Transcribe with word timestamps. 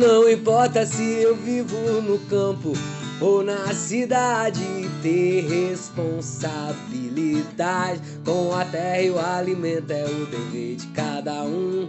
Não 0.00 0.28
importa 0.30 0.86
se 0.86 1.02
eu 1.02 1.36
vivo 1.36 1.76
no 2.00 2.18
campo 2.20 2.72
ou 3.20 3.42
na 3.42 3.74
cidade, 3.74 4.64
ter 5.02 5.42
responsabilidade 5.42 8.00
com 8.24 8.54
a 8.54 8.64
terra 8.64 9.02
e 9.02 9.10
o 9.10 9.18
alimento 9.18 9.90
é 9.90 10.06
o 10.06 10.24
dever 10.24 10.76
de 10.76 10.86
cada 10.86 11.42
um. 11.42 11.86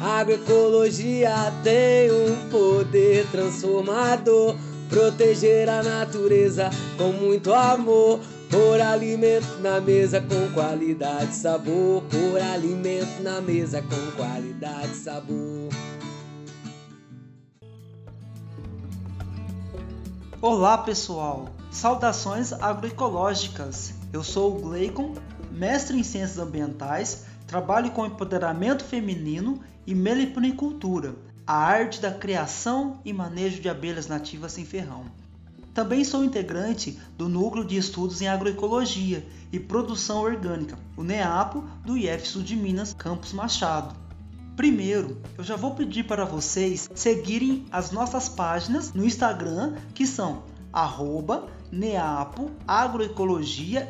Agroecologia 0.00 1.52
tem 1.64 2.12
um 2.12 2.48
poder 2.48 3.26
transformador, 3.32 4.54
proteger 4.88 5.68
a 5.68 5.82
natureza 5.82 6.70
com 6.96 7.08
muito 7.08 7.52
amor. 7.52 8.20
Por 8.52 8.82
alimento 8.82 9.60
na 9.62 9.80
mesa 9.80 10.20
com 10.20 10.52
qualidade 10.52 11.30
e 11.30 11.34
sabor. 11.34 12.02
Por 12.02 12.38
alimento 12.38 13.22
na 13.22 13.40
mesa 13.40 13.80
com 13.80 14.10
qualidade 14.14 14.92
e 14.92 14.94
sabor. 14.94 15.70
Olá 20.42 20.76
pessoal, 20.76 21.48
saudações 21.70 22.52
agroecológicas. 22.52 23.94
Eu 24.12 24.22
sou 24.22 24.54
o 24.54 24.60
Gleicon, 24.60 25.14
mestre 25.50 25.98
em 25.98 26.02
ciências 26.02 26.38
ambientais, 26.38 27.24
trabalho 27.46 27.90
com 27.92 28.04
empoderamento 28.04 28.84
feminino 28.84 29.62
e 29.86 29.94
meliponicultura, 29.94 31.14
a 31.46 31.56
arte 31.56 32.02
da 32.02 32.12
criação 32.12 33.00
e 33.02 33.14
manejo 33.14 33.62
de 33.62 33.70
abelhas 33.70 34.08
nativas 34.08 34.52
sem 34.52 34.66
ferrão. 34.66 35.21
Também 35.74 36.04
sou 36.04 36.22
integrante 36.22 36.98
do 37.16 37.28
Núcleo 37.28 37.64
de 37.64 37.76
Estudos 37.76 38.20
em 38.20 38.28
Agroecologia 38.28 39.26
e 39.50 39.58
Produção 39.58 40.20
Orgânica, 40.20 40.78
o 40.96 41.02
NEAPO, 41.02 41.64
do 41.84 41.96
IF 41.96 42.28
Sul 42.28 42.42
de 42.42 42.54
Minas, 42.54 42.92
Campus 42.92 43.32
Machado. 43.32 43.94
Primeiro, 44.54 45.22
eu 45.38 45.42
já 45.42 45.56
vou 45.56 45.74
pedir 45.74 46.04
para 46.04 46.26
vocês 46.26 46.90
seguirem 46.94 47.64
as 47.72 47.90
nossas 47.90 48.28
páginas 48.28 48.92
no 48.92 49.04
Instagram, 49.04 49.74
que 49.94 50.06
são 50.06 50.42
arroba 50.70 51.48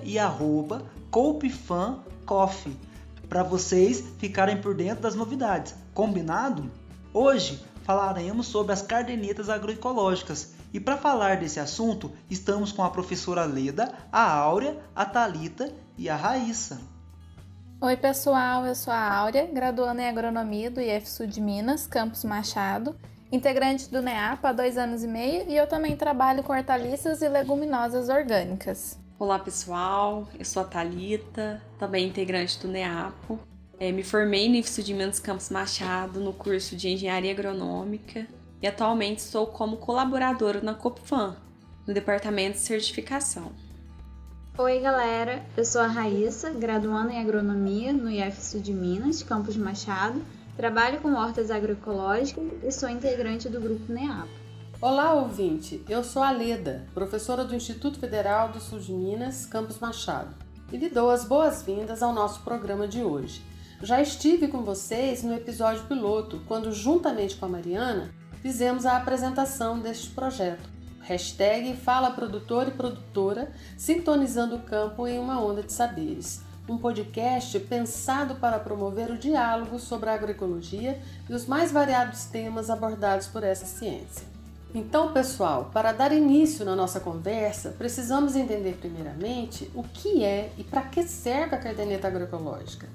e 0.05 0.19
arroba 0.19 0.85
para 3.29 3.43
vocês 3.43 4.05
ficarem 4.19 4.61
por 4.61 4.75
dentro 4.75 5.03
das 5.03 5.17
novidades. 5.17 5.75
Combinado? 5.93 6.71
Hoje 7.13 7.61
falaremos 7.83 8.47
sobre 8.47 8.73
as 8.73 8.83
cardenetas 8.83 9.49
agroecológicas. 9.49 10.55
E 10.73 10.81
para 10.81 10.97
falar 10.97 11.37
desse 11.37 11.61
assunto, 11.61 12.11
estamos 12.31 12.73
com 12.73 12.83
a 12.83 12.89
professora 12.89 13.45
Leda, 13.45 13.93
a 14.11 14.33
Áurea, 14.33 14.79
a 14.97 15.05
Talita 15.05 15.71
e 15.99 16.09
a 16.09 16.17
Raíssa. 16.17 16.81
Oi, 17.79 17.97
pessoal, 17.97 18.65
eu 18.65 18.75
sou 18.75 18.93
a 18.93 19.15
Áurea, 19.19 19.47
graduanda 19.47 20.01
em 20.01 20.09
Agronomia 20.09 20.71
do 20.71 20.81
IFSU 20.81 21.27
de 21.27 21.43
Minas, 21.43 21.87
Campus 21.87 22.25
Machado, 22.25 22.97
integrante 23.31 23.91
do 23.91 24.01
NEAP 24.01 24.43
há 24.43 24.53
dois 24.53 24.79
anos 24.79 25.05
e 25.05 25.09
meio 25.09 25.45
e 25.47 25.55
eu 25.55 25.67
também 25.67 25.95
trabalho 25.95 26.43
com 26.43 26.55
hortaliças 26.55 27.21
e 27.21 27.29
leguminosas 27.29 28.09
orgânicas. 28.09 28.99
Olá, 29.19 29.39
pessoal, 29.39 30.27
eu 30.39 30.45
sou 30.45 30.63
a 30.63 30.65
Talita, 30.65 31.61
também 31.79 32.09
integrante 32.09 32.59
do 32.59 32.69
NEAPO. 32.69 33.39
É, 33.79 33.93
me 33.93 34.03
formei 34.03 34.49
no 34.49 34.55
IFSU 34.55 34.83
de 34.83 34.95
Minas 34.95 35.21
Campos 35.21 35.51
Machado 35.51 36.19
no 36.19 36.33
curso 36.33 36.75
de 36.75 36.89
Engenharia 36.89 37.33
Agronômica 37.33 38.27
e 38.63 38.67
atualmente 38.67 39.19
estou 39.19 39.49
como 39.49 39.77
colaboradora 39.79 40.61
na 40.61 40.73
Copfam, 40.73 41.37
no 41.85 41.93
departamento 41.93 42.53
de 42.53 42.65
certificação. 42.65 43.51
Oi, 44.57 44.79
galera. 44.79 45.45
Eu 45.57 45.65
sou 45.65 45.81
a 45.81 45.87
Raíssa, 45.87 46.51
graduanda 46.51 47.13
em 47.13 47.21
Agronomia 47.21 47.93
no 47.93 48.09
IFSU 48.09 48.61
de 48.61 48.73
Minas, 48.73 49.23
Campos 49.23 49.57
Machado. 49.57 50.23
Trabalho 50.57 51.01
com 51.01 51.15
hortas 51.15 51.51
agroecológicas 51.51 52.45
e 52.63 52.71
sou 52.71 52.89
integrante 52.89 53.49
do 53.49 53.61
grupo 53.61 53.91
NEAP. 53.91 54.29
Olá, 54.81 55.15
ouvinte. 55.15 55.83
Eu 55.89 56.05
sou 56.05 56.23
a 56.23 56.31
Leda, 56.31 56.87
professora 56.93 57.45
do 57.45 57.55
Instituto 57.55 57.99
Federal 57.99 58.51
do 58.51 58.61
Sul 58.61 58.79
de 58.79 58.93
Minas, 58.93 59.47
Campos 59.47 59.79
Machado, 59.79 60.35
e 60.71 60.77
lhe 60.77 60.91
dou 60.91 61.11
as 61.11 61.25
boas-vindas 61.25 62.03
ao 62.03 62.13
nosso 62.13 62.43
programa 62.43 62.87
de 62.87 63.03
hoje. 63.03 63.43
Já 63.83 64.03
estive 64.03 64.49
com 64.49 64.63
vocês 64.63 65.23
no 65.23 65.35
episódio 65.35 65.85
piloto, 65.85 66.43
quando, 66.47 66.71
juntamente 66.73 67.37
com 67.37 67.47
a 67.47 67.49
Mariana, 67.49 68.13
fizemos 68.43 68.85
a 68.85 68.97
apresentação 68.97 69.79
deste 69.79 70.11
projeto. 70.11 70.69
Hashtag 71.01 71.77
Fala 71.77 72.11
Produtor 72.11 72.69
e 72.69 72.73
Produtora, 72.73 73.53
sintonizando 73.77 74.57
o 74.57 74.63
campo 74.63 75.07
em 75.07 75.19
uma 75.19 75.41
onda 75.41 75.63
de 75.63 75.73
saberes. 75.73 76.43
Um 76.69 76.77
podcast 76.77 77.59
pensado 77.61 78.37
para 78.37 78.59
promover 78.59 79.11
o 79.11 79.19
diálogo 79.19 79.79
sobre 79.79 80.11
a 80.11 80.15
agroecologia 80.15 81.01
e 81.29 81.35
os 81.35 81.47
mais 81.47 81.71
variados 81.71 82.25
temas 82.25 82.69
abordados 82.69 83.29
por 83.29 83.45
essa 83.45 83.67
ciência. 83.67 84.27
Então, 84.75 85.13
pessoal, 85.13 85.71
para 85.73 85.93
dar 85.93 86.13
início 86.13 86.65
na 86.65 86.75
nossa 86.75 86.99
conversa, 86.99 87.75
precisamos 87.77 88.35
entender 88.35 88.77
primeiramente 88.81 89.71
o 89.75 89.83
que 89.83 90.25
é 90.25 90.51
e 90.57 90.65
para 90.65 90.83
que 90.83 91.03
serve 91.03 91.55
a 91.55 91.59
caderneta 91.59 92.09
agroecológica. 92.09 92.89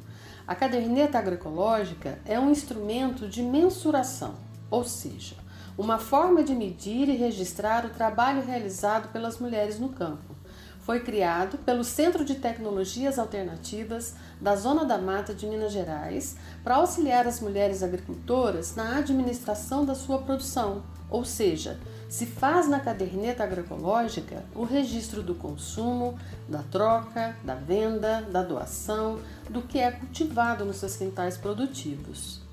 A 0.48 0.56
caderneta 0.56 1.20
agroecológica 1.20 2.20
é 2.26 2.40
um 2.40 2.50
instrumento 2.50 3.28
de 3.28 3.44
mensuração, 3.44 4.47
ou 4.70 4.84
seja, 4.84 5.36
uma 5.78 6.00
forma 6.00 6.44
de 6.44 6.56
medir 6.56 7.08
e 7.08 7.16
registrar 7.16 7.86
o 7.86 7.90
trabalho 7.90 8.46
realizado 8.46 9.10
pelas 9.10 9.38
mulheres 9.38 9.80
no 9.80 9.90
campo. 9.90 10.36
Foi 10.82 11.02
criado 11.02 11.58
pelo 11.60 11.84
Centro 11.84 12.24
de 12.24 12.36
Tecnologias 12.36 13.20
Alternativas 13.20 14.16
da 14.40 14.56
Zona 14.56 14.86
da 14.86 14.98
Mata 14.98 15.34
de 15.34 15.46
Minas 15.46 15.74
Gerais 15.74 16.38
para 16.64 16.76
auxiliar 16.76 17.28
as 17.28 17.42
mulheres 17.42 17.84
agricultoras 17.84 18.74
na 18.74 18.98
administração 18.98 19.86
da 19.86 19.94
sua 19.94 20.20
produção, 20.20 20.84
ou 21.10 21.26
seja, 21.26 21.78
se 22.08 22.26
faz 22.26 22.70
na 22.70 22.80
caderneta 22.80 23.44
agroecológica 23.44 24.46
o 24.56 24.64
registro 24.64 25.22
do 25.22 25.36
consumo, 25.36 26.18
da 26.48 26.64
troca, 26.64 27.36
da 27.44 27.56
venda, 27.56 28.22
da 28.22 28.42
doação, 28.42 29.20
do 29.50 29.62
que 29.62 29.80
é 29.80 29.92
cultivado 29.92 30.64
nos 30.64 30.78
seus 30.78 30.96
quintais 30.96 31.38
produtivos. 31.38 32.47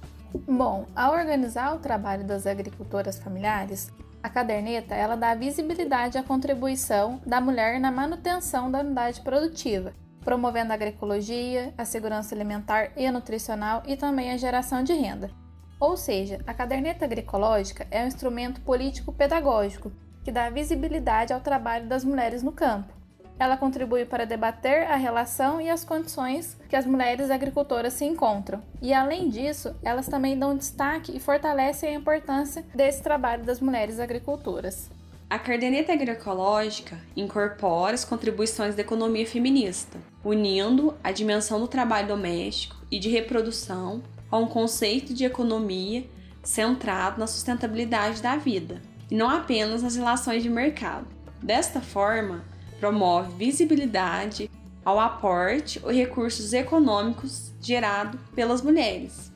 Bom, 0.46 0.86
ao 0.96 1.12
organizar 1.12 1.74
o 1.74 1.78
trabalho 1.78 2.24
das 2.24 2.44
agricultoras 2.44 3.18
familiares, 3.18 3.92
a 4.20 4.28
caderneta 4.28 4.94
ela 4.94 5.16
dá 5.16 5.34
visibilidade 5.34 6.18
à 6.18 6.24
contribuição 6.24 7.20
da 7.24 7.40
mulher 7.40 7.78
na 7.78 7.92
manutenção 7.92 8.68
da 8.70 8.80
unidade 8.80 9.20
produtiva, 9.20 9.92
promovendo 10.24 10.72
a 10.72 10.74
agroecologia, 10.74 11.72
a 11.78 11.84
segurança 11.84 12.34
alimentar 12.34 12.90
e 12.96 13.08
nutricional 13.10 13.82
e 13.86 13.96
também 13.96 14.32
a 14.32 14.36
geração 14.36 14.82
de 14.82 14.92
renda. 14.92 15.30
Ou 15.78 15.96
seja, 15.96 16.40
a 16.46 16.52
caderneta 16.52 17.04
agroecológica 17.04 17.86
é 17.90 18.02
um 18.02 18.08
instrumento 18.08 18.60
político-pedagógico 18.62 19.92
que 20.24 20.32
dá 20.32 20.50
visibilidade 20.50 21.32
ao 21.32 21.40
trabalho 21.40 21.86
das 21.86 22.04
mulheres 22.04 22.42
no 22.42 22.50
campo 22.50 23.03
ela 23.38 23.56
contribui 23.56 24.04
para 24.04 24.24
debater 24.24 24.86
a 24.90 24.96
relação 24.96 25.60
e 25.60 25.68
as 25.68 25.84
condições 25.84 26.56
que 26.68 26.76
as 26.76 26.86
mulheres 26.86 27.30
agricultoras 27.30 27.94
se 27.94 28.04
encontram. 28.04 28.62
E 28.80 28.92
além 28.92 29.28
disso, 29.28 29.74
elas 29.82 30.06
também 30.06 30.38
dão 30.38 30.56
destaque 30.56 31.16
e 31.16 31.20
fortalecem 31.20 31.90
a 31.90 31.98
importância 31.98 32.64
desse 32.74 33.02
trabalho 33.02 33.44
das 33.44 33.60
mulheres 33.60 33.98
agricultoras. 33.98 34.90
A 35.28 35.38
caderneta 35.38 35.92
agroecológica 35.92 36.96
incorpora 37.16 37.94
as 37.94 38.04
contribuições 38.04 38.74
da 38.74 38.82
economia 38.82 39.26
feminista, 39.26 39.98
unindo 40.22 40.94
a 41.02 41.10
dimensão 41.10 41.58
do 41.58 41.66
trabalho 41.66 42.08
doméstico 42.08 42.76
e 42.90 42.98
de 42.98 43.08
reprodução 43.08 44.02
a 44.30 44.36
um 44.36 44.46
conceito 44.46 45.12
de 45.12 45.24
economia 45.24 46.04
centrado 46.42 47.18
na 47.18 47.26
sustentabilidade 47.26 48.22
da 48.22 48.36
vida, 48.36 48.80
e 49.10 49.14
não 49.14 49.28
apenas 49.28 49.82
nas 49.82 49.96
relações 49.96 50.42
de 50.42 50.50
mercado. 50.50 51.06
Desta 51.42 51.80
forma, 51.80 52.44
promove 52.84 53.32
visibilidade 53.38 54.50
ao 54.84 55.00
aporte 55.00 55.80
ou 55.82 55.90
recursos 55.90 56.52
econômicos 56.52 57.50
gerado 57.58 58.18
pelas 58.34 58.60
mulheres, 58.60 59.32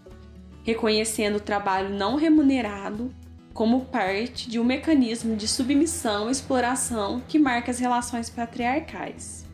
reconhecendo 0.64 1.37
o 1.37 1.40
trabalho 1.40 1.88
não 1.88 2.17
remunerado 2.17 3.11
como 3.55 3.87
parte 3.87 4.50
de 4.50 4.61
um 4.61 4.64
mecanismo 4.64 5.34
de 5.34 5.49
submissão 5.49 6.28
e 6.28 6.32
exploração 6.32 7.23
que 7.26 7.38
marca 7.38 7.70
as 7.70 7.78
relações 7.78 8.28
patriarcais. 8.28 9.46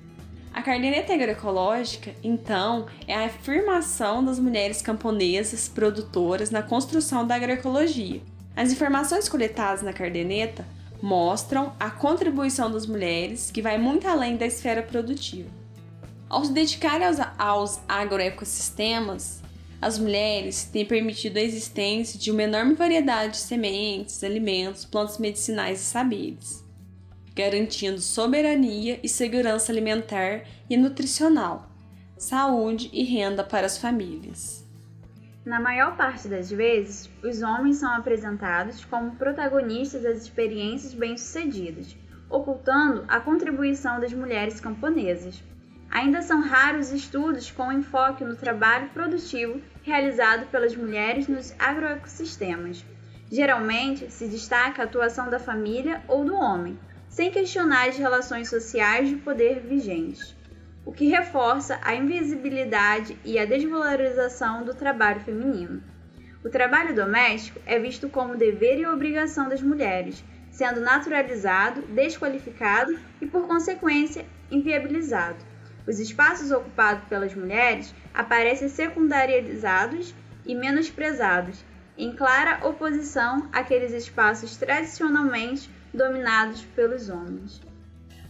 A 0.53 0.61
caderneta 0.61 1.15
agroecológica, 1.15 2.13
então, 2.23 2.87
é 3.07 3.15
a 3.15 3.27
afirmação 3.27 4.25
das 4.25 4.41
mulheres 4.41 4.83
camponesas 4.83 5.69
produtoras 5.69 6.51
na 6.51 6.63
construção 6.63 7.25
da 7.25 7.37
agroecologia. 7.37 8.21
As 8.57 8.73
informações 8.73 9.29
coletadas 9.29 9.83
na 9.83 9.93
caderneta 9.93 10.67
mostram 11.05 11.75
a 11.79 11.91
contribuição 11.91 12.71
das 12.71 12.87
mulheres, 12.87 13.51
que 13.51 13.61
vai 13.61 13.77
muito 13.77 14.09
além 14.09 14.39
da 14.39 14.47
esfera 14.47 14.83
produtiva. 14.83 15.51
Ao 16.31 16.43
se 16.43 16.51
dedicar 16.51 17.03
aos, 17.03 17.19
aos 17.37 17.81
agroecossistemas, 17.87 19.43
as 19.83 19.99
mulheres 19.99 20.65
têm 20.65 20.83
permitido 20.83 21.37
a 21.37 21.43
existência 21.43 22.19
de 22.19 22.31
uma 22.31 22.45
enorme 22.45 22.73
variedade 22.73 23.33
de 23.33 23.37
sementes, 23.37 24.25
alimentos, 24.25 24.87
plantas 24.87 25.19
medicinais 25.19 25.83
e 25.83 25.85
saberes, 25.85 26.65
garantindo 27.35 28.01
soberania 28.01 28.99
e 29.03 29.09
segurança 29.09 29.71
alimentar 29.71 30.45
e 30.71 30.77
nutricional, 30.79 31.69
saúde 32.17 32.89
e 32.95 33.05
renda 33.05 33.45
para 33.45 33.67
as 33.67 33.77
famílias. 33.77 34.64
Na 35.45 35.61
maior 35.61 35.95
parte 35.95 36.27
das 36.27 36.51
vezes, 36.51 37.11
os 37.23 37.43
homens 37.43 37.77
são 37.77 37.93
apresentados 37.95 38.83
como 38.87 39.17
protagonistas 39.17 40.03
das 40.03 40.23
experiências 40.23 40.95
bem-sucedidas, 40.95 41.95
ocultando 42.31 43.05
a 43.07 43.21
contribuição 43.21 44.01
das 44.01 44.15
mulheres 44.15 44.59
camponesas. 44.59 45.45
Ainda 45.91 46.23
são 46.23 46.41
raros 46.41 46.91
estudos 46.91 47.51
com 47.51 47.71
enfoque 47.71 48.25
no 48.25 48.37
trabalho 48.37 48.89
produtivo 48.89 49.61
realizado 49.83 50.47
pelas 50.47 50.75
mulheres 50.75 51.29
nos 51.29 51.55
agroecossistemas. 51.59 52.83
Geralmente, 53.31 54.11
se 54.11 54.27
destaca 54.27 54.81
a 54.81 54.87
atuação 54.87 55.29
da 55.29 55.39
família 55.39 56.03
ou 56.09 56.25
do 56.25 56.35
homem, 56.35 56.79
sem 57.07 57.31
questionar 57.31 57.89
as 57.91 57.99
relações 57.99 58.49
sociais 58.49 59.11
de 59.11 59.17
poder 59.17 59.61
vigentes, 59.61 60.34
o 60.85 60.93
que 60.93 61.07
reforça 61.07 61.79
a 61.83 61.95
invisibilidade 61.95 63.17
e 63.25 63.39
a 63.39 63.45
desvalorização 63.45 64.65
do 64.65 64.75
trabalho 64.75 65.21
feminino. 65.21 65.83
O 66.45 66.51
trabalho 66.51 66.95
doméstico 66.95 67.59
é 67.65 67.79
visto 67.79 68.09
como 68.09 68.37
dever 68.37 68.79
e 68.79 68.87
obrigação 68.87 69.49
das 69.49 69.63
mulheres, 69.63 70.23
sendo 70.51 70.81
naturalizado, 70.81 71.83
desqualificado 71.83 72.99
e, 73.21 73.27
por 73.27 73.47
consequência, 73.47 74.27
inviabilizado. 74.51 75.39
Os 75.87 75.99
espaços 75.99 76.51
ocupados 76.51 77.09
pelas 77.09 77.35
mulheres 77.35 77.95
aparecem 78.13 78.69
secundarizados 78.69 80.15
e 80.45 80.55
menosprezados, 80.55 81.65
em 81.97 82.15
clara 82.15 82.67
oposição 82.67 83.49
àqueles 83.53 83.93
espaços 83.93 84.57
tradicionalmente 84.57 85.71
dominados 85.95 86.63
pelos 86.77 87.09
homens. 87.09 87.64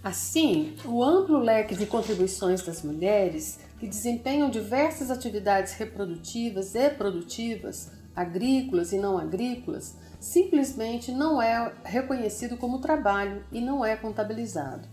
Assim, 0.04 0.76
o 0.84 1.02
amplo 1.02 1.38
leque 1.38 1.74
de 1.74 1.86
contribuições 1.86 2.60
das 2.60 2.82
mulheres, 2.82 3.58
que 3.80 3.88
desempenham 3.88 4.50
diversas 4.50 5.10
atividades 5.10 5.72
reprodutivas 5.72 6.74
e 6.74 6.90
produtivas, 6.90 7.90
agrícolas 8.14 8.92
e 8.92 8.98
não 8.98 9.16
agrícolas, 9.16 9.96
simplesmente 10.20 11.10
não 11.10 11.40
é 11.40 11.72
reconhecido 11.82 12.58
como 12.58 12.82
trabalho 12.82 13.46
e 13.50 13.62
não 13.62 13.82
é 13.82 13.96
contabilizado. 13.96 14.86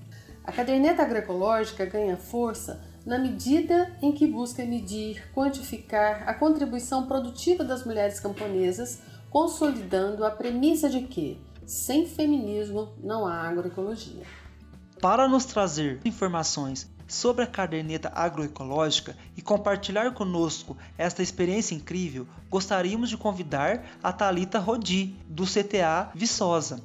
A 0.46 0.52
caderneta 0.54 1.04
agroecológica 1.04 1.86
ganha 1.86 2.16
força 2.16 2.82
na 3.06 3.20
medida 3.20 3.94
em 4.02 4.14
que 4.14 4.26
busca 4.26 4.64
medir, 4.64 5.30
quantificar 5.34 6.24
a 6.26 6.34
contribuição 6.34 7.06
produtiva 7.06 7.66
das 7.66 7.84
mulheres 7.86 8.18
camponesas, 8.18 9.02
consolidando 9.30 10.24
a 10.24 10.32
premissa 10.32 10.90
de 10.90 11.02
que 11.02 11.38
sem 11.66 12.06
feminismo 12.06 12.94
não 13.04 13.28
há 13.28 13.42
agroecologia. 13.42 14.41
Para 15.02 15.28
nos 15.28 15.46
trazer 15.46 16.00
informações 16.06 16.88
sobre 17.08 17.44
a 17.44 17.48
caderneta 17.48 18.12
agroecológica 18.14 19.18
e 19.36 19.42
compartilhar 19.42 20.14
conosco 20.14 20.78
esta 20.96 21.24
experiência 21.24 21.74
incrível, 21.74 22.28
gostaríamos 22.52 23.10
de 23.10 23.18
convidar 23.18 23.84
a 24.04 24.14
Talita 24.14 24.60
Rodi, 24.60 25.16
do 25.28 25.44
CTA 25.44 26.12
Viçosa. 26.14 26.84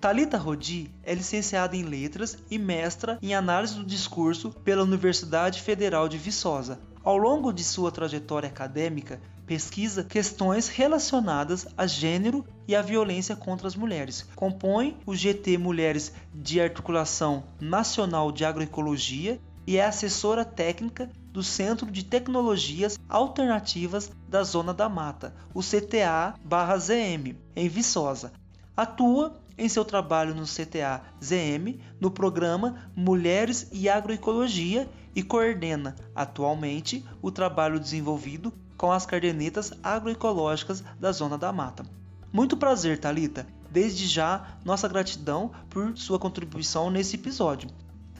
Talita 0.00 0.38
Rodi 0.38 0.88
é 1.02 1.12
licenciada 1.12 1.76
em 1.76 1.82
Letras 1.82 2.38
e 2.48 2.56
mestra 2.56 3.18
em 3.20 3.34
Análise 3.34 3.74
do 3.74 3.84
Discurso 3.84 4.50
pela 4.62 4.84
Universidade 4.84 5.60
Federal 5.60 6.08
de 6.08 6.16
Viçosa. 6.16 6.78
Ao 7.02 7.18
longo 7.18 7.52
de 7.52 7.64
sua 7.64 7.90
trajetória 7.90 8.48
acadêmica, 8.48 9.20
pesquisa 9.48 10.04
questões 10.04 10.68
relacionadas 10.68 11.66
a 11.74 11.86
gênero 11.86 12.44
e 12.68 12.76
a 12.76 12.82
violência 12.82 13.34
contra 13.34 13.66
as 13.66 13.74
mulheres. 13.74 14.26
Compõe 14.36 14.98
o 15.06 15.16
GT 15.16 15.56
Mulheres 15.56 16.12
de 16.34 16.60
Articulação 16.60 17.44
Nacional 17.58 18.30
de 18.30 18.44
Agroecologia 18.44 19.40
e 19.66 19.78
é 19.78 19.86
assessora 19.86 20.44
técnica 20.44 21.10
do 21.32 21.42
Centro 21.42 21.90
de 21.90 22.04
Tecnologias 22.04 23.00
Alternativas 23.08 24.12
da 24.28 24.42
Zona 24.42 24.74
da 24.74 24.86
Mata, 24.86 25.34
o 25.54 25.60
CTA-ZM, 25.60 27.34
em 27.56 27.68
Viçosa. 27.70 28.34
Atua 28.76 29.40
em 29.56 29.68
seu 29.68 29.84
trabalho 29.84 30.34
no 30.34 30.44
CTA-ZM 30.44 31.80
no 31.98 32.10
programa 32.10 32.90
Mulheres 32.94 33.66
e 33.72 33.88
Agroecologia 33.88 34.86
e 35.16 35.22
coordena 35.22 35.96
atualmente 36.14 37.02
o 37.22 37.30
trabalho 37.30 37.80
desenvolvido 37.80 38.52
com 38.78 38.92
as 38.92 39.04
cadernetas 39.04 39.72
agroecológicas 39.82 40.82
da 40.98 41.12
Zona 41.12 41.36
da 41.36 41.52
Mata. 41.52 41.84
Muito 42.32 42.56
prazer, 42.56 42.98
Talita. 42.98 43.46
Desde 43.70 44.06
já, 44.06 44.56
nossa 44.64 44.88
gratidão 44.88 45.50
por 45.68 45.98
sua 45.98 46.18
contribuição 46.18 46.88
nesse 46.88 47.16
episódio. 47.16 47.68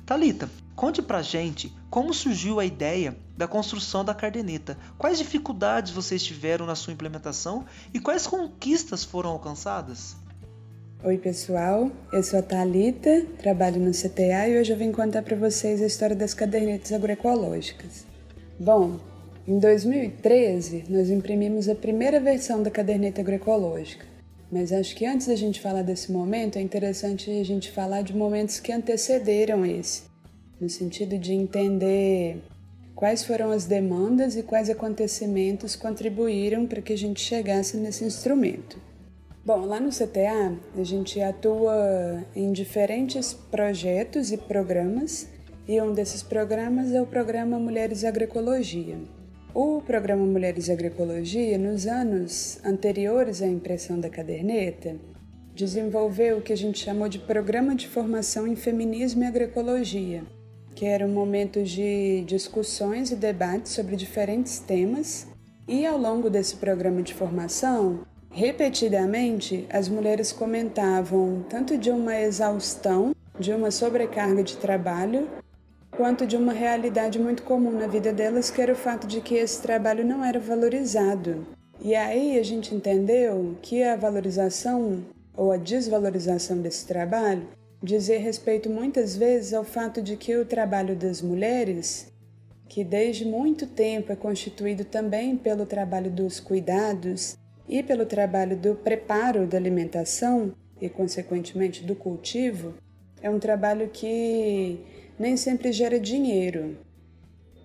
Talita, 0.05 0.51
conte 0.75 1.01
pra 1.01 1.23
gente 1.23 1.73
como 1.89 2.13
surgiu 2.13 2.59
a 2.59 2.65
ideia 2.65 3.17
da 3.37 3.47
construção 3.47 4.05
da 4.05 4.15
caderneta. 4.15 4.77
Quais 4.97 5.19
dificuldades 5.19 5.93
vocês 5.93 6.23
tiveram 6.23 6.67
na 6.67 6.75
sua 6.75 6.93
implementação 6.93 7.65
e 7.95 8.01
quais 8.01 8.27
conquistas 8.27 9.05
foram 9.05 9.31
alcançadas? 9.31 10.17
Oi, 11.05 11.17
pessoal. 11.17 11.93
Eu 12.13 12.23
sou 12.25 12.41
a 12.41 12.43
Talita, 12.43 13.25
trabalho 13.39 13.81
no 13.81 13.93
CTA 13.93 14.49
e 14.49 14.59
hoje 14.59 14.73
eu 14.73 14.77
vim 14.77 14.91
contar 14.91 15.23
para 15.23 15.37
vocês 15.37 15.81
a 15.81 15.87
história 15.87 16.17
das 16.17 16.35
cadernetas 16.35 16.93
agroecológicas. 16.93 18.05
Bom, 18.59 18.99
em 19.49 19.59
2013, 19.59 20.85
nós 20.91 21.09
imprimimos 21.09 21.71
a 21.71 21.75
primeira 21.75 22.21
versão 22.21 22.63
da 22.63 22.71
caderneta 22.71 23.23
agroecológica. 23.23 24.05
Mas 24.53 24.75
acho 24.75 24.95
que 24.95 25.07
antes 25.07 25.27
da 25.27 25.35
gente 25.35 25.59
falar 25.59 25.81
desse 25.81 26.13
momento, 26.13 26.59
é 26.59 26.61
interessante 26.61 27.31
a 27.31 27.43
gente 27.43 27.71
falar 27.71 28.03
de 28.03 28.15
momentos 28.15 28.61
que 28.61 28.71
antecederam 28.71 29.65
esse, 29.65 30.03
no 30.61 30.69
sentido 30.69 31.17
de 31.17 31.33
entender 31.33 32.43
quais 32.95 33.25
foram 33.25 33.51
as 33.51 33.65
demandas 33.65 34.37
e 34.37 34.43
quais 34.43 34.69
acontecimentos 34.69 35.75
contribuíram 35.75 36.67
para 36.67 36.83
que 36.83 36.93
a 36.93 36.99
gente 36.99 37.23
chegasse 37.23 37.79
nesse 37.79 38.05
instrumento. 38.05 38.79
Bom, 39.47 39.65
lá 39.65 39.81
no 39.81 39.89
CTA, 39.89 40.59
a 40.77 40.85
gente 40.85 41.23
atua 41.23 42.23
em 42.37 42.53
diferentes 42.53 43.33
projetos 43.33 44.31
e 44.31 44.37
programas, 44.37 45.27
e 45.67 45.81
um 45.81 45.95
desses 45.95 46.23
programas 46.23 46.93
é 46.93 47.01
o 47.01 47.07
programa 47.07 47.59
Mulheres 47.59 48.05
Agroecologia. 48.05 48.99
O 49.61 49.83
programa 49.83 50.25
Mulheres 50.25 50.69
e 50.69 50.73
Agroecologia, 50.73 51.59
nos 51.59 51.85
anos 51.85 52.61
anteriores 52.65 53.43
à 53.43 53.47
impressão 53.49 53.99
da 53.99 54.09
caderneta, 54.09 54.95
desenvolveu 55.53 56.39
o 56.39 56.41
que 56.41 56.53
a 56.53 56.57
gente 56.57 56.79
chamou 56.79 57.09
de 57.09 57.19
Programa 57.19 57.75
de 57.75 57.89
Formação 57.89 58.47
em 58.47 58.55
Feminismo 58.55 59.25
e 59.25 59.27
Agroecologia, 59.27 60.23
que 60.77 60.87
era 60.87 61.05
um 61.05 61.13
momento 61.13 61.61
de 61.65 62.23
discussões 62.25 63.11
e 63.11 63.17
debates 63.17 63.73
sobre 63.73 63.97
diferentes 63.97 64.61
temas, 64.61 65.27
e 65.67 65.85
ao 65.85 65.99
longo 65.99 66.31
desse 66.31 66.55
programa 66.55 67.03
de 67.03 67.13
formação, 67.13 68.07
repetidamente 68.31 69.67
as 69.71 69.89
mulheres 69.89 70.31
comentavam 70.31 71.45
tanto 71.51 71.77
de 71.77 71.91
uma 71.91 72.17
exaustão, 72.17 73.13
de 73.41 73.53
uma 73.53 73.73
sobrecarga 73.73 74.45
de 74.45 74.57
trabalho, 74.57 75.29
quanto 75.99 76.25
de 76.25 76.37
uma 76.37 76.53
realidade 76.53 77.19
muito 77.19 77.43
comum 77.43 77.73
na 77.73 77.89
vida 77.89 78.13
delas, 78.13 78.53
que 78.53 78.63
era 78.63 78.73
o 78.73 78.77
fato 78.77 79.05
de 79.05 79.21
que 79.21 79.35
esse 79.35 79.61
trabalho 79.61 80.07
não 80.07 80.25
era 80.25 80.39
valorizado. 80.39 81.45
E 81.81 81.93
aí 81.93 82.39
a 82.39 82.43
gente 82.45 82.73
entendeu 82.73 83.57
que 83.61 83.83
a 83.83 83.97
valorização 83.97 85.05
ou 85.37 85.51
a 85.51 85.57
desvalorização 85.57 86.63
desse 86.63 86.87
trabalho 86.87 87.49
dizia 87.83 88.21
respeito 88.21 88.71
muitas 88.71 89.17
vezes 89.17 89.53
ao 89.53 89.65
fato 89.65 90.01
de 90.01 90.17
que 90.17 90.37
o 90.37 90.45
trabalho 90.45 90.95
das 90.95 91.21
mulheres, 91.21 92.13
que 92.69 92.85
desde 92.85 93.25
muito 93.25 93.67
tempo 93.67 94.13
é 94.13 94.17
constituído 94.17 94.85
também 94.85 95.37
pelo 95.37 95.67
trabalho 95.67 96.13
dos 96.13 96.39
cuidados 96.39 97.37
e 97.69 97.83
pelo 97.83 98.07
trabalho 98.07 98.57
do 98.57 98.77
preparo 98.77 99.49
da 99.49 99.59
alimentação 99.59 100.55
e, 100.81 100.89
consequentemente, 100.89 101.83
do 101.83 101.97
cultivo, 101.97 102.75
é 103.21 103.29
um 103.29 103.41
trabalho 103.41 103.89
que 103.93 104.79
nem 105.19 105.37
sempre 105.37 105.73
gera 105.73 105.99
dinheiro. 105.99 106.77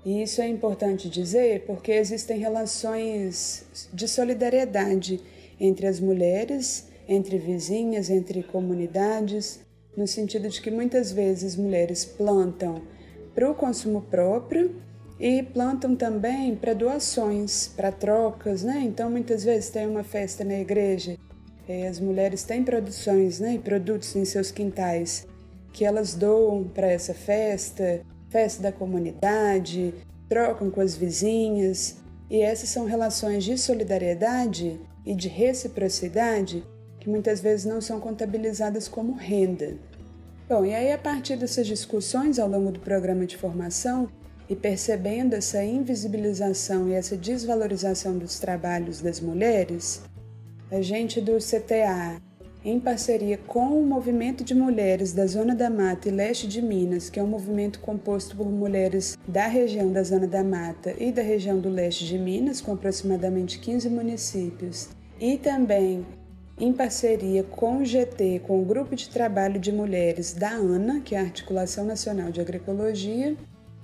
E 0.06 0.22
isso 0.22 0.42
é 0.42 0.48
importante 0.48 1.10
dizer 1.10 1.64
porque 1.66 1.92
existem 1.92 2.38
relações 2.38 3.66
de 3.94 4.08
solidariedade 4.08 5.22
entre 5.60 5.88
as 5.88 6.00
mulheres, 6.00 6.88
entre 7.08 7.38
vizinhas, 7.38 8.10
entre 8.10 8.44
comunidades, 8.44 9.62
no 9.96 10.08
sentido 10.08 10.50
de 10.50 10.62
que 10.62 10.72
muitas 10.72 11.12
vezes 11.12 11.56
mulheres 11.56 12.04
plantam 12.04 12.82
para 13.34 13.50
o 13.50 13.56
consumo 13.56 14.02
próprio 14.02 14.76
e 15.20 15.44
plantam 15.44 15.96
também 15.96 16.56
para 16.56 16.74
doações, 16.74 17.68
para 17.68 17.92
trocas, 17.92 18.64
né? 18.64 18.82
Então 18.84 19.10
muitas 19.10 19.44
vezes 19.44 19.70
tem 19.70 19.88
uma 19.88 20.04
festa 20.04 20.44
na 20.44 20.60
igreja, 20.60 21.18
e 21.68 21.86
as 21.86 22.00
mulheres 22.00 22.44
têm 22.44 22.64
produções, 22.64 23.40
né, 23.40 23.54
e 23.54 23.60
produtos 23.60 24.14
em 24.18 24.26
seus 24.26 24.52
quintais 24.52 25.26
que 25.74 25.84
elas 25.84 26.14
doam 26.14 26.64
para 26.64 26.88
essa 26.88 27.14
festa, 27.14 28.02
festa 28.30 28.64
da 28.64 28.72
comunidade, 28.72 29.94
trocam 30.30 30.70
com 30.72 30.80
as 30.80 30.96
vizinhas, 30.96 31.98
e 32.30 32.40
essas 32.40 32.70
são 32.70 32.86
relações 32.86 33.44
de 33.44 33.58
solidariedade 33.58 34.80
e 35.06 35.14
de 35.14 35.28
reciprocidade 35.28 36.64
que 37.00 37.10
muitas 37.10 37.42
vezes 37.42 37.66
não 37.66 37.82
são 37.82 38.00
contabilizadas 38.00 38.88
como 38.88 39.14
renda. 39.14 39.76
Bom, 40.48 40.64
e 40.64 40.74
aí 40.74 40.92
a 40.92 40.98
partir 40.98 41.36
dessas 41.36 41.68
discussões 41.68 42.40
ao 42.40 42.48
longo 42.48 42.72
do 42.72 42.80
programa 42.80 43.26
de 43.26 43.36
formação, 43.36 44.10
e 44.50 44.56
percebendo 44.56 45.34
essa 45.34 45.64
invisibilização 45.64 46.90
e 46.90 46.94
essa 46.94 47.16
desvalorização 47.16 48.18
dos 48.18 48.40
trabalhos 48.40 49.02
das 49.02 49.20
mulheres, 49.20 50.02
a 50.70 50.82
gente 50.82 51.22
do 51.22 51.38
CTA, 51.38 52.22
em 52.66 52.80
parceria 52.80 53.38
com 53.38 53.80
o 53.80 53.86
movimento 53.86 54.44
de 54.44 54.56
mulheres 54.56 55.12
da 55.12 55.28
Zona 55.28 55.54
da 55.54 55.70
Mata 55.70 56.08
e 56.08 56.12
Leste 56.12 56.48
de 56.48 56.62
Minas, 56.62 57.10
que 57.10 57.20
é 57.20 57.24
um 57.24 57.28
movimento 57.28 57.80
composto 57.80 58.38
por 58.38 58.50
mulheres 58.50 59.18
da 59.28 59.48
região 59.48 59.92
da 59.92 60.02
Zona 60.02 60.28
da 60.28 60.44
Mata 60.44 60.96
e 60.98 61.12
da 61.12 61.22
região 61.22 61.60
do 61.60 61.70
Leste 61.70 62.06
de 62.06 62.18
Minas, 62.18 62.62
com 62.62 62.72
aproximadamente 62.72 63.60
15 63.60 63.90
municípios, 63.90 64.90
e 65.20 65.38
também 65.38 66.06
em 66.58 66.72
parceria 66.72 67.44
com 67.44 67.80
o 67.80 67.86
GT, 67.86 68.42
com 68.48 68.62
o 68.62 68.66
Grupo 68.66 68.96
de 68.96 69.10
Trabalho 69.10 69.60
de 69.60 69.72
Mulheres 69.72 70.34
da 70.34 70.52
ANA, 70.52 71.02
que 71.02 71.16
é 71.16 71.20
a 71.20 71.24
Articulação 71.24 71.84
Nacional 71.84 72.32
de 72.32 72.40
Agroecologia, 72.40 73.36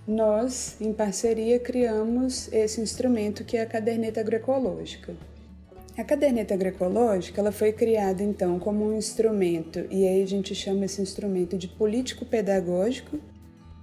nós, 0.07 0.75
em 0.79 0.93
parceria, 0.93 1.59
criamos 1.59 2.51
esse 2.51 2.81
instrumento 2.81 3.43
que 3.43 3.57
é 3.57 3.61
a 3.61 3.65
caderneta 3.65 4.19
agroecológica. 4.19 5.13
A 5.99 6.03
caderneta 6.05 6.53
agroecológica 6.53 7.41
ela 7.41 7.51
foi 7.51 7.73
criada 7.73 8.23
então 8.23 8.57
como 8.57 8.85
um 8.85 8.97
instrumento, 8.97 9.85
e 9.91 10.07
aí 10.07 10.23
a 10.23 10.25
gente 10.25 10.55
chama 10.55 10.85
esse 10.85 11.01
instrumento 11.01 11.57
de 11.57 11.67
político 11.67 12.25
pedagógico. 12.25 13.19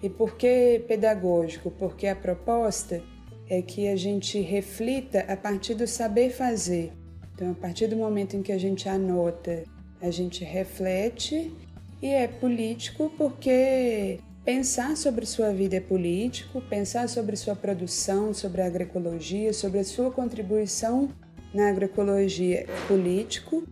E 0.02 0.08
por 0.08 0.34
que 0.34 0.82
pedagógico? 0.88 1.70
Porque 1.70 2.06
a 2.06 2.16
proposta 2.16 3.02
é 3.50 3.60
que 3.60 3.86
a 3.86 3.96
gente 3.96 4.40
reflita 4.40 5.26
a 5.28 5.36
partir 5.36 5.74
do 5.74 5.86
saber 5.86 6.30
fazer. 6.30 6.90
Então, 7.34 7.50
a 7.50 7.54
partir 7.54 7.86
do 7.86 7.96
momento 7.96 8.34
em 8.34 8.40
que 8.40 8.50
a 8.50 8.58
gente 8.58 8.88
anota, 8.88 9.64
a 10.00 10.10
gente 10.10 10.42
reflete 10.42 11.54
e 12.00 12.06
é 12.06 12.26
político 12.26 13.12
porque 13.18 14.20
Pensar 14.42 14.96
sobre 14.96 15.26
sua 15.26 15.52
vida 15.52 15.74
é 15.74 15.80
político, 15.80 16.60
pensar 16.60 17.08
sobre 17.08 17.34
sua 17.34 17.56
produção, 17.56 18.32
sobre 18.32 18.62
a 18.62 18.66
agroecologia, 18.66 19.52
sobre 19.52 19.80
a 19.80 19.84
sua 19.84 20.08
contribuição 20.08 21.08
na 21.52 21.68
agroecologia 21.68 22.66
político 22.86 23.64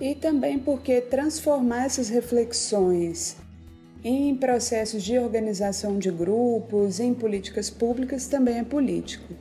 e 0.00 0.14
também 0.14 0.58
porque 0.58 1.00
transformar 1.00 1.86
essas 1.86 2.08
reflexões 2.08 3.36
em 4.02 4.36
processos 4.36 5.02
de 5.02 5.18
organização 5.18 5.98
de 5.98 6.10
grupos, 6.10 7.00
em 7.00 7.14
políticas 7.14 7.70
públicas 7.70 8.26
também 8.26 8.58
é 8.58 8.64
político. 8.64 9.34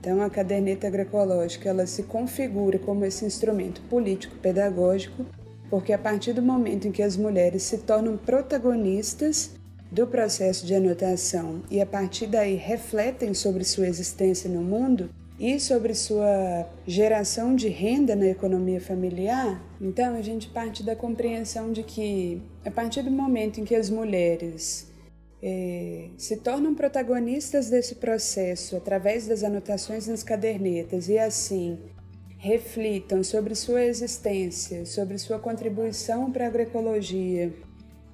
Então 0.00 0.20
a 0.22 0.30
caderneta 0.30 0.86
agroecológica 0.86 1.68
ela 1.68 1.86
se 1.86 2.02
configura 2.02 2.78
como 2.78 3.04
esse 3.04 3.24
instrumento 3.24 3.80
político 3.82 4.36
pedagógico, 4.36 5.24
porque 5.70 5.92
a 5.92 5.98
partir 5.98 6.32
do 6.32 6.42
momento 6.42 6.88
em 6.88 6.92
que 6.92 7.02
as 7.02 7.16
mulheres 7.16 7.62
se 7.62 7.78
tornam 7.78 8.16
protagonistas 8.16 9.52
do 9.90 10.06
processo 10.06 10.66
de 10.66 10.74
anotação 10.74 11.62
e 11.70 11.80
a 11.80 11.86
partir 11.86 12.26
daí 12.26 12.54
refletem 12.54 13.32
sobre 13.34 13.64
sua 13.64 13.86
existência 13.86 14.50
no 14.50 14.62
mundo 14.62 15.10
e 15.38 15.60
sobre 15.60 15.94
sua 15.94 16.66
geração 16.86 17.54
de 17.54 17.68
renda 17.68 18.16
na 18.16 18.26
economia 18.26 18.80
familiar, 18.80 19.62
então 19.80 20.16
a 20.16 20.22
gente 20.22 20.48
parte 20.48 20.82
da 20.82 20.96
compreensão 20.96 21.72
de 21.72 21.82
que 21.82 22.42
a 22.64 22.70
partir 22.70 23.02
do 23.02 23.10
momento 23.10 23.60
em 23.60 23.64
que 23.64 23.74
as 23.74 23.88
mulheres 23.88 24.90
eh, 25.42 26.08
se 26.16 26.38
tornam 26.38 26.74
protagonistas 26.74 27.70
desse 27.70 27.94
processo 27.94 28.76
através 28.76 29.28
das 29.28 29.44
anotações 29.44 30.08
nas 30.08 30.24
cadernetas 30.24 31.08
e 31.08 31.18
assim 31.18 31.78
reflitam 32.36 33.22
sobre 33.22 33.54
sua 33.54 33.84
existência, 33.84 34.84
sobre 34.86 35.18
sua 35.18 35.38
contribuição 35.38 36.30
para 36.30 36.44
a 36.44 36.48
agroecologia, 36.48 37.52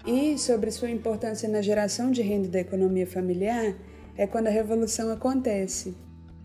e 0.06 0.36
sobre 0.36 0.70
sua 0.70 0.90
importância 0.90 1.48
na 1.48 1.62
geração 1.62 2.10
de 2.10 2.20
renda 2.20 2.48
da 2.48 2.60
economia 2.60 3.06
familiar 3.06 3.74
é 4.16 4.26
quando 4.26 4.48
a 4.48 4.50
revolução 4.50 5.10
acontece. 5.10 5.94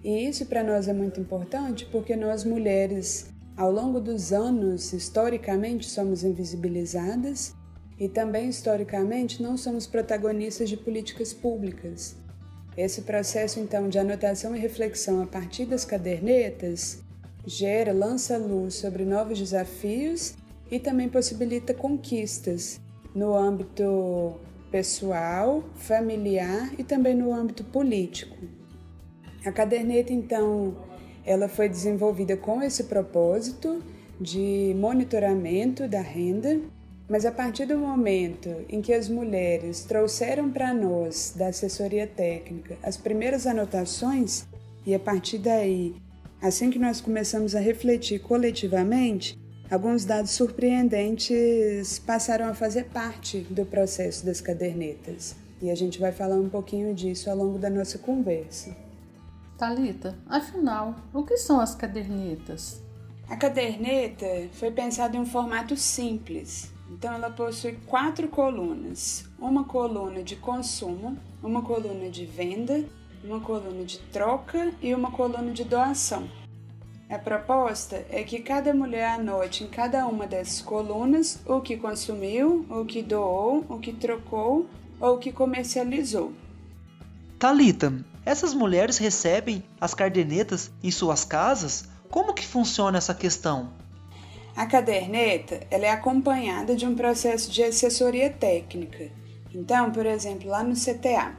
E 0.03 0.27
isso 0.27 0.45
para 0.45 0.63
nós 0.63 0.87
é 0.87 0.93
muito 0.93 1.19
importante 1.19 1.85
porque 1.85 2.15
nós 2.15 2.43
mulheres, 2.43 3.27
ao 3.57 3.71
longo 3.71 3.99
dos 3.99 4.31
anos, 4.31 4.93
historicamente 4.93 5.89
somos 5.89 6.23
invisibilizadas 6.23 7.53
e 7.99 8.07
também 8.07 8.47
historicamente 8.47 9.43
não 9.43 9.57
somos 9.57 9.85
protagonistas 9.85 10.69
de 10.69 10.77
políticas 10.77 11.33
públicas. 11.33 12.15
Esse 12.77 13.01
processo 13.01 13.59
então 13.59 13.89
de 13.89 13.99
anotação 13.99 14.55
e 14.55 14.59
reflexão 14.59 15.21
a 15.21 15.27
partir 15.27 15.65
das 15.65 15.83
cadernetas 15.83 17.03
gera, 17.45 17.91
lança 17.91 18.37
luz 18.37 18.75
sobre 18.75 19.03
novos 19.03 19.37
desafios 19.37 20.35
e 20.71 20.79
também 20.79 21.09
possibilita 21.09 21.73
conquistas 21.73 22.79
no 23.13 23.35
âmbito 23.35 24.39
pessoal, 24.71 25.63
familiar 25.75 26.71
e 26.77 26.83
também 26.83 27.15
no 27.15 27.33
âmbito 27.33 27.63
político. 27.65 28.58
A 29.45 29.51
caderneta, 29.51 30.13
então, 30.13 30.75
ela 31.25 31.47
foi 31.47 31.69
desenvolvida 31.69 32.35
com 32.35 32.61
esse 32.61 32.85
propósito 32.85 33.81
de 34.19 34.75
monitoramento 34.77 35.87
da 35.87 36.01
renda, 36.01 36.59
mas 37.09 37.25
a 37.25 37.31
partir 37.31 37.65
do 37.65 37.77
momento 37.77 38.49
em 38.67 38.81
que 38.81 38.93
as 38.93 39.07
mulheres 39.07 39.83
trouxeram 39.83 40.51
para 40.51 40.73
nós, 40.73 41.33
da 41.35 41.47
assessoria 41.47 42.05
técnica, 42.05 42.77
as 42.83 42.97
primeiras 42.97 43.47
anotações, 43.47 44.45
e 44.85 44.93
a 44.93 44.99
partir 44.99 45.37
daí, 45.37 45.95
assim 46.41 46.69
que 46.69 46.79
nós 46.79 46.99
começamos 47.01 47.55
a 47.55 47.59
refletir 47.59 48.19
coletivamente, 48.19 49.37
Alguns 49.69 50.03
dados 50.03 50.31
surpreendentes 50.31 51.99
passaram 51.99 52.47
a 52.47 52.55
fazer 52.55 52.85
parte 52.85 53.41
do 53.51 53.63
processo 53.63 54.25
das 54.25 54.41
cadernetas 54.41 55.35
e 55.61 55.69
a 55.69 55.75
gente 55.75 55.99
vai 55.99 56.11
falar 56.11 56.37
um 56.37 56.49
pouquinho 56.49 56.91
disso 56.95 57.29
ao 57.29 57.37
longo 57.37 57.59
da 57.59 57.69
nossa 57.69 57.99
conversa. 57.99 58.75
Talita, 59.59 60.17
afinal, 60.25 60.95
o 61.13 61.21
que 61.21 61.35
são 61.35 61.59
as 61.59 61.75
cadernetas? 61.75 62.81
A 63.27 63.35
caderneta 63.35 64.25
foi 64.53 64.71
pensada 64.71 65.17
em 65.17 65.19
um 65.19 65.25
formato 65.25 65.75
simples, 65.75 66.71
então 66.89 67.13
ela 67.13 67.29
possui 67.29 67.73
quatro 67.85 68.29
colunas: 68.29 69.25
uma 69.37 69.65
coluna 69.65 70.23
de 70.23 70.37
consumo, 70.37 71.17
uma 71.43 71.61
coluna 71.61 72.09
de 72.09 72.25
venda, 72.25 72.85
uma 73.21 73.41
coluna 73.41 73.83
de 73.83 73.99
troca 73.99 74.71
e 74.81 74.95
uma 74.95 75.11
coluna 75.11 75.51
de 75.51 75.65
doação. 75.65 76.29
A 77.09 77.19
proposta 77.19 78.05
é 78.09 78.23
que 78.23 78.39
cada 78.39 78.73
mulher 78.73 79.09
anote 79.09 79.65
em 79.65 79.67
cada 79.67 80.07
uma 80.07 80.25
dessas 80.25 80.61
colunas 80.61 81.37
o 81.45 81.59
que 81.59 81.75
consumiu, 81.75 82.65
o 82.69 82.85
que 82.85 83.03
doou, 83.03 83.65
o 83.67 83.77
que 83.77 83.91
trocou 83.91 84.67
ou 85.01 85.15
o 85.15 85.17
que 85.17 85.33
comercializou. 85.33 86.31
Talita, 87.37 87.93
essas 88.29 88.53
mulheres 88.53 88.99
recebem 88.99 89.63
as 89.81 89.95
cadernetas 89.95 90.69
em 90.83 90.91
suas 90.91 91.25
casas? 91.25 91.85
Como 92.11 92.31
que 92.31 92.45
funciona 92.45 92.99
essa 92.99 93.15
questão? 93.15 93.73
A 94.55 94.67
caderneta 94.67 95.61
ela 95.71 95.87
é 95.87 95.89
acompanhada 95.89 96.75
de 96.75 96.85
um 96.85 96.93
processo 96.93 97.49
de 97.49 97.63
assessoria 97.63 98.29
técnica. 98.29 99.09
Então, 99.51 99.91
por 99.91 100.05
exemplo, 100.05 100.47
lá 100.47 100.63
no 100.63 100.75
CTA, 100.75 101.35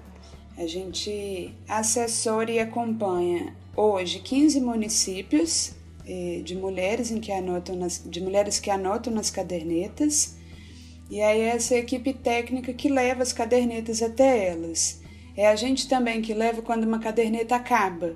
a 0.58 0.66
gente 0.66 1.54
assessora 1.68 2.50
e 2.50 2.58
acompanha 2.58 3.54
hoje 3.76 4.18
15 4.18 4.60
municípios 4.60 5.72
eh, 6.04 6.40
de 6.44 6.56
mulheres 6.56 7.12
em 7.12 7.20
que 7.20 7.30
anotam 7.30 7.76
nas, 7.76 8.02
de 8.04 8.20
mulheres 8.20 8.58
que 8.58 8.68
anotam 8.68 9.12
nas 9.12 9.30
cadernetas 9.30 10.36
e 11.08 11.20
aí 11.20 11.40
é 11.40 11.48
essa 11.50 11.76
equipe 11.76 12.12
técnica 12.12 12.72
que 12.72 12.88
leva 12.88 13.22
as 13.22 13.32
cadernetas 13.32 14.02
até 14.02 14.48
elas. 14.48 14.99
É 15.40 15.46
a 15.46 15.56
gente 15.56 15.88
também 15.88 16.20
que 16.20 16.34
leva 16.34 16.60
quando 16.60 16.84
uma 16.84 16.98
caderneta 16.98 17.56
acaba. 17.56 18.14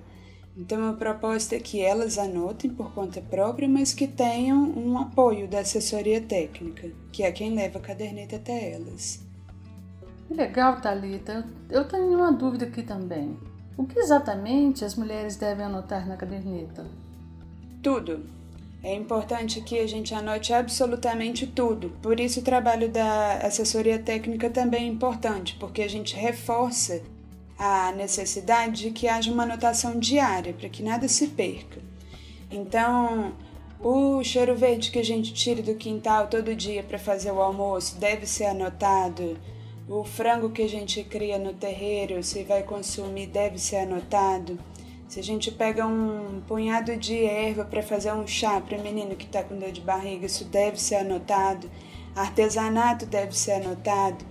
Então 0.55 0.87
a 0.91 0.93
proposta 0.93 1.57
é 1.57 1.59
que 1.59 1.81
elas 1.81 2.19
anotem 2.19 2.71
por 2.71 2.93
conta 2.93 3.19
própria, 3.23 3.67
mas 3.67 3.95
que 3.95 4.07
tenham 4.07 4.63
um 4.77 4.99
apoio 4.99 5.49
da 5.49 5.61
assessoria 5.61 6.21
técnica, 6.21 6.91
que 7.11 7.23
é 7.23 7.33
quem 7.33 7.55
leva 7.55 7.79
a 7.79 7.81
caderneta 7.81 8.37
até 8.37 8.75
elas. 8.75 9.21
Legal, 10.31 10.83
Talita. 10.83 11.47
Eu 11.71 11.89
tenho 11.89 12.15
uma 12.15 12.31
dúvida 12.31 12.67
aqui 12.67 12.83
também. 12.83 13.39
O 13.75 13.87
que 13.87 13.99
exatamente 13.99 14.85
as 14.85 14.95
mulheres 14.95 15.35
devem 15.37 15.65
anotar 15.65 16.07
na 16.07 16.19
caderneta? 16.19 16.85
Tudo. 17.83 18.21
É 18.83 18.95
importante 18.95 19.63
que 19.63 19.79
a 19.79 19.87
gente 19.87 20.15
anote 20.15 20.53
absolutamente 20.53 21.47
tudo. 21.47 21.89
Por 22.03 22.21
isso, 22.21 22.41
o 22.41 22.45
trabalho 22.45 22.91
da 22.91 23.39
assessoria 23.39 23.99
técnica 23.99 24.51
também 24.51 24.85
é 24.85 24.93
importante, 24.93 25.57
porque 25.59 25.81
a 25.81 25.89
gente 25.89 26.15
reforça 26.15 27.01
a 27.59 27.93
necessidade 27.93 28.83
de 28.83 28.91
que 28.91 29.09
haja 29.09 29.33
uma 29.33 29.45
anotação 29.45 29.99
diária, 29.99 30.53
para 30.53 30.69
que 30.69 30.83
nada 30.83 31.09
se 31.09 31.29
perca. 31.29 31.81
Então, 32.51 33.33
o 33.81 34.23
cheiro 34.23 34.55
verde 34.55 34.91
que 34.91 34.99
a 34.99 35.05
gente 35.05 35.33
tira 35.33 35.63
do 35.63 35.75
quintal 35.75 36.29
todo 36.29 36.55
dia 36.55 36.83
para 36.83 36.99
fazer 36.99 37.31
o 37.31 37.41
almoço 37.41 37.99
deve 37.99 38.27
ser 38.27 38.47
anotado 38.47 39.37
o 39.89 40.03
frango 40.03 40.51
que 40.51 40.63
a 40.63 40.69
gente 40.69 41.03
cria 41.05 41.39
no 41.39 41.53
terreiro, 41.53 42.23
se 42.23 42.43
vai 42.43 42.63
consumir, 42.63 43.27
deve 43.27 43.59
ser 43.59 43.79
anotado. 43.79 44.59
Se 45.07 45.21
a 45.21 45.23
gente 45.23 45.51
pega 45.51 45.87
um 45.87 46.41
punhado 46.49 46.97
de 46.97 47.23
erva 47.25 47.65
para 47.65 47.83
fazer 47.83 48.13
um 48.13 48.27
chá 48.27 48.61
para 48.61 48.79
o 48.79 48.83
menino 48.83 49.15
que 49.15 49.27
está 49.27 49.43
com 49.43 49.59
dor 49.59 49.71
de 49.71 49.83
barriga, 49.83 50.25
isso 50.25 50.47
deve 50.47 50.81
ser 50.81 50.97
anotado. 50.97 51.71
Artesanato 52.17 53.05
deve 53.05 53.37
ser 53.37 53.63
anotado. 53.63 54.25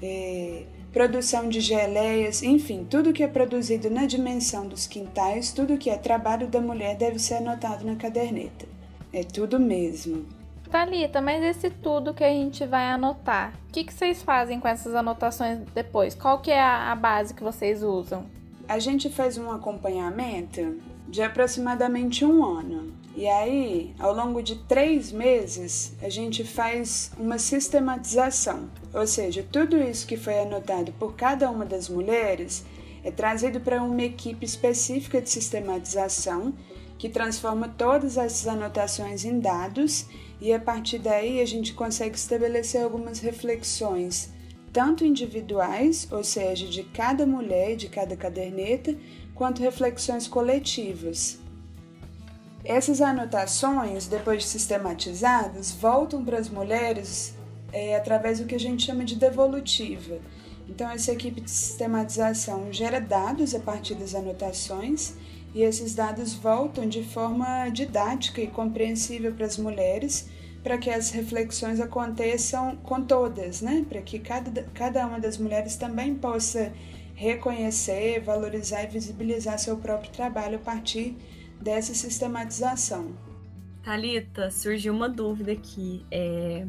É, 0.00 0.64
produção 0.92 1.48
de 1.48 1.60
geleias, 1.60 2.42
enfim, 2.42 2.86
tudo 2.88 3.12
que 3.12 3.22
é 3.22 3.28
produzido 3.28 3.88
na 3.88 4.04
dimensão 4.04 4.66
dos 4.66 4.86
quintais, 4.86 5.50
tudo 5.52 5.78
que 5.78 5.88
é 5.88 5.96
trabalho 5.96 6.46
da 6.46 6.60
mulher 6.60 6.96
deve 6.96 7.18
ser 7.18 7.36
anotado 7.36 7.84
na 7.84 7.96
caderneta. 7.96 8.66
É 9.12 9.22
tudo 9.22 9.58
mesmo. 9.58 10.26
Thalita, 10.70 11.20
mas 11.20 11.42
esse 11.42 11.70
tudo 11.70 12.14
que 12.14 12.24
a 12.24 12.30
gente 12.30 12.64
vai 12.66 12.86
anotar, 12.88 13.52
o 13.68 13.72
que, 13.72 13.84
que 13.84 13.92
vocês 13.92 14.22
fazem 14.22 14.58
com 14.58 14.68
essas 14.68 14.94
anotações 14.94 15.60
depois? 15.74 16.14
Qual 16.14 16.40
que 16.40 16.50
é 16.50 16.60
a, 16.60 16.92
a 16.92 16.96
base 16.96 17.34
que 17.34 17.42
vocês 17.42 17.82
usam? 17.82 18.24
A 18.68 18.78
gente 18.78 19.10
faz 19.10 19.36
um 19.36 19.50
acompanhamento 19.50 20.78
de 21.08 21.22
aproximadamente 21.22 22.24
um 22.24 22.44
ano. 22.44 22.94
E 23.14 23.28
aí, 23.28 23.94
ao 23.98 24.14
longo 24.14 24.42
de 24.42 24.56
três 24.64 25.12
meses, 25.12 25.92
a 26.00 26.08
gente 26.08 26.44
faz 26.44 27.12
uma 27.18 27.38
sistematização, 27.38 28.70
ou 28.92 29.06
seja, 29.06 29.46
tudo 29.52 29.76
isso 29.76 30.06
que 30.06 30.16
foi 30.16 30.40
anotado 30.40 30.92
por 30.92 31.14
cada 31.14 31.50
uma 31.50 31.66
das 31.66 31.90
mulheres 31.90 32.64
é 33.04 33.10
trazido 33.10 33.60
para 33.60 33.82
uma 33.82 34.02
equipe 34.02 34.46
específica 34.46 35.20
de 35.20 35.28
sistematização 35.28 36.54
que 36.96 37.08
transforma 37.08 37.68
todas 37.68 38.16
essas 38.16 38.46
anotações 38.46 39.24
em 39.24 39.40
dados 39.40 40.06
e 40.40 40.52
a 40.52 40.58
partir 40.58 40.98
daí 40.98 41.40
a 41.40 41.44
gente 41.44 41.74
consegue 41.74 42.16
estabelecer 42.16 42.82
algumas 42.82 43.18
reflexões, 43.18 44.32
tanto 44.72 45.04
individuais, 45.04 46.08
ou 46.10 46.24
seja, 46.24 46.66
de 46.66 46.82
cada 46.82 47.26
mulher 47.26 47.72
e 47.72 47.76
de 47.76 47.88
cada 47.88 48.16
caderneta, 48.16 48.96
quanto 49.34 49.60
reflexões 49.60 50.26
coletivas. 50.26 51.41
Essas 52.64 53.00
anotações, 53.00 54.06
depois 54.06 54.44
de 54.44 54.48
sistematizadas, 54.48 55.72
voltam 55.72 56.24
para 56.24 56.38
as 56.38 56.48
mulheres 56.48 57.34
é, 57.72 57.96
através 57.96 58.38
do 58.38 58.46
que 58.46 58.54
a 58.54 58.60
gente 58.60 58.86
chama 58.86 59.04
de 59.04 59.16
devolutiva. 59.16 60.18
Então, 60.68 60.88
essa 60.88 61.12
equipe 61.12 61.40
de 61.40 61.50
sistematização 61.50 62.72
gera 62.72 63.00
dados 63.00 63.52
a 63.52 63.58
partir 63.58 63.94
das 63.96 64.14
anotações 64.14 65.14
e 65.52 65.62
esses 65.62 65.94
dados 65.94 66.34
voltam 66.34 66.88
de 66.88 67.02
forma 67.02 67.68
didática 67.68 68.40
e 68.40 68.46
compreensível 68.46 69.34
para 69.34 69.46
as 69.46 69.58
mulheres, 69.58 70.28
para 70.62 70.78
que 70.78 70.88
as 70.88 71.10
reflexões 71.10 71.80
aconteçam 71.80 72.76
com 72.76 73.02
todas, 73.02 73.60
né? 73.60 73.84
Para 73.88 74.00
que 74.00 74.20
cada, 74.20 74.62
cada 74.72 75.04
uma 75.04 75.18
das 75.18 75.36
mulheres 75.36 75.74
também 75.74 76.14
possa 76.14 76.72
reconhecer, 77.16 78.20
valorizar 78.20 78.84
e 78.84 78.86
visibilizar 78.86 79.58
seu 79.58 79.76
próprio 79.76 80.12
trabalho 80.12 80.56
a 80.56 80.60
partir 80.60 81.16
dessa 81.62 81.94
sistematização. 81.94 83.12
Talita, 83.82 84.50
surgiu 84.50 84.92
uma 84.92 85.08
dúvida 85.08 85.52
aqui. 85.52 86.04
É... 86.10 86.66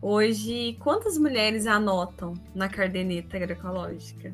Hoje, 0.00 0.76
quantas 0.80 1.18
mulheres 1.18 1.66
anotam 1.66 2.34
na 2.54 2.68
caderneta 2.68 3.36
agroecológica? 3.36 4.32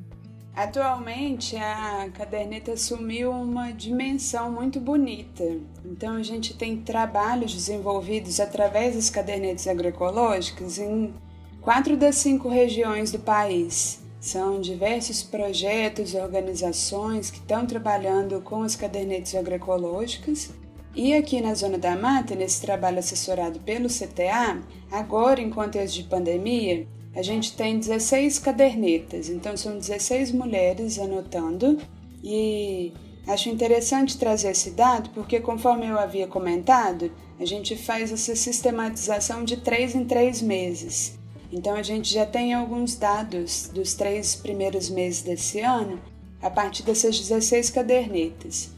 Atualmente 0.55 1.57
a 1.57 2.09
caderneta 2.15 2.73
assumiu 2.73 3.33
uma 3.33 3.73
dimensão 3.73 4.53
muito 4.53 4.79
bonita. 4.79 5.43
Então 5.85 6.15
a 6.15 6.23
gente 6.23 6.55
tem 6.57 6.77
trabalhos 6.77 7.53
desenvolvidos 7.53 8.39
através 8.39 8.95
das 8.95 9.11
cadernetas 9.11 9.67
agroecológicas 9.67 10.79
em 10.79 11.13
quatro 11.61 11.97
das 11.97 12.17
cinco 12.17 12.49
regiões 12.49 13.11
do 13.11 13.19
país. 13.19 14.04
São 14.25 14.59
diversos 14.59 15.23
projetos 15.23 16.15
e 16.15 16.17
organizações 16.17 17.31
que 17.31 17.37
estão 17.37 17.67
trabalhando 17.67 18.41
com 18.41 18.63
as 18.63 18.75
cadernetas 18.75 19.35
agroecológicas. 19.35 20.51
E 20.95 21.13
aqui 21.13 21.43
na 21.43 21.53
Zona 21.53 21.77
da 21.77 21.95
Mata, 21.95 22.35
nesse 22.35 22.63
trabalho 22.63 23.01
assessorado 23.01 23.61
pelo 23.61 23.87
CTA, 23.87 24.63
agora 24.91 25.43
em 25.43 25.51
contexto 25.51 25.97
de 25.97 26.05
pandemia, 26.05 26.89
a 27.15 27.21
gente 27.21 27.55
tem 27.55 27.79
16 27.79 28.39
cadernetas, 28.39 29.29
então 29.29 29.59
são 29.59 29.77
16 29.77 30.33
mulheres 30.33 30.99
anotando 30.99 31.77
e 32.23 32.95
acho 33.27 33.51
interessante 33.51 34.17
trazer 34.17 34.53
esse 34.53 34.71
dado 34.71 35.11
porque, 35.11 35.39
conforme 35.39 35.87
eu 35.87 35.99
havia 35.99 36.27
comentado, 36.27 37.13
a 37.39 37.45
gente 37.45 37.77
faz 37.77 38.11
essa 38.11 38.35
sistematização 38.35 39.45
de 39.45 39.59
três 39.59 39.95
em 39.95 40.07
três 40.07 40.41
meses. 40.41 41.23
Então 41.53 41.75
a 41.75 41.83
gente 41.83 42.13
já 42.13 42.27
tem 42.27 42.55
alguns 42.55 42.97
dados 42.97 43.71
dos 43.73 43.95
três 43.95 44.35
primeiros 44.35 44.91
meses 44.91 45.23
desse 45.23 45.61
ano 45.61 46.01
a 46.43 46.51
partir 46.51 46.83
dessas 46.83 47.19
16 47.19 47.71
cadernetas. 47.71 48.71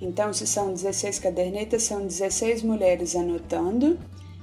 Então, 0.00 0.32
se 0.32 0.46
são 0.46 0.72
16 0.72 1.20
cadernetas, 1.20 1.84
são 1.84 2.04
16 2.04 2.62
mulheres 2.62 3.14
anotando. 3.14 3.98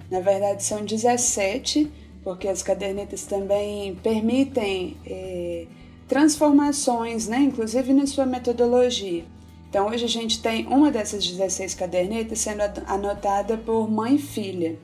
Na 0.10 0.22
verdade, 0.22 0.64
são 0.64 0.86
17 0.86 1.92
porque 2.24 2.48
as 2.48 2.62
cadernetas 2.62 3.24
também 3.24 3.96
permitem 3.96 4.98
é, 5.06 5.66
transformações, 6.08 7.28
né, 7.28 7.40
inclusive 7.40 7.94
na 7.94 8.06
sua 8.06 8.26
metodologia. 8.26 9.24
Então, 9.70 9.88
hoje 9.88 10.06
a 10.06 10.10
gente 10.10 10.42
tem 10.42 10.66
uma 10.68 10.92
dessas 10.92 11.26
16 11.26 11.76
cadernetas 11.76 12.40
sendo 12.40 12.62
anotada 12.88 13.58
por 13.58 13.90
mãe 13.90 14.16
e 14.16 14.20
filha. 14.20 14.78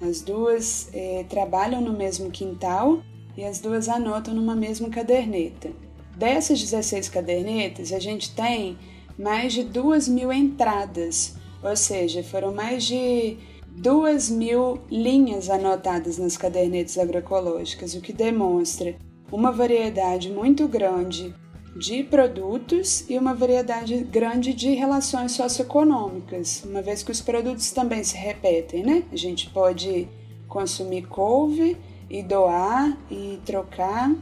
As 0.00 0.22
duas 0.22 0.88
é, 0.94 1.24
trabalham 1.28 1.80
no 1.80 1.92
mesmo 1.92 2.30
quintal 2.30 3.02
e 3.36 3.44
as 3.44 3.60
duas 3.60 3.88
anotam 3.88 4.32
numa 4.32 4.56
mesma 4.56 4.88
caderneta. 4.88 5.70
Dessas 6.16 6.60
16 6.60 7.08
cadernetas, 7.08 7.92
a 7.92 7.98
gente 7.98 8.34
tem 8.34 8.78
mais 9.18 9.52
de 9.52 9.62
2 9.62 10.08
mil 10.08 10.32
entradas, 10.32 11.34
ou 11.62 11.76
seja, 11.76 12.22
foram 12.22 12.52
mais 12.52 12.84
de 12.84 13.36
duas 13.68 14.30
mil 14.30 14.80
linhas 14.90 15.48
anotadas 15.48 16.18
nas 16.18 16.36
cadernetas 16.36 16.98
agroecológicas, 16.98 17.94
o 17.94 18.00
que 18.00 18.12
demonstra 18.12 18.96
uma 19.30 19.52
variedade 19.52 20.30
muito 20.30 20.66
grande 20.66 21.34
de 21.74 22.02
produtos 22.02 23.04
e 23.08 23.16
uma 23.16 23.34
variedade 23.34 23.96
grande 23.98 24.52
de 24.52 24.74
relações 24.74 25.32
socioeconômicas, 25.32 26.64
uma 26.64 26.82
vez 26.82 27.02
que 27.02 27.12
os 27.12 27.20
produtos 27.20 27.70
também 27.70 28.02
se 28.02 28.16
repetem, 28.16 28.82
né? 28.82 29.04
A 29.12 29.16
gente 29.16 29.48
pode 29.50 30.08
consumir 30.48 31.02
couve 31.02 31.76
e 32.08 32.22
doar 32.22 32.98
e 33.10 33.38
trocar, 33.46 34.12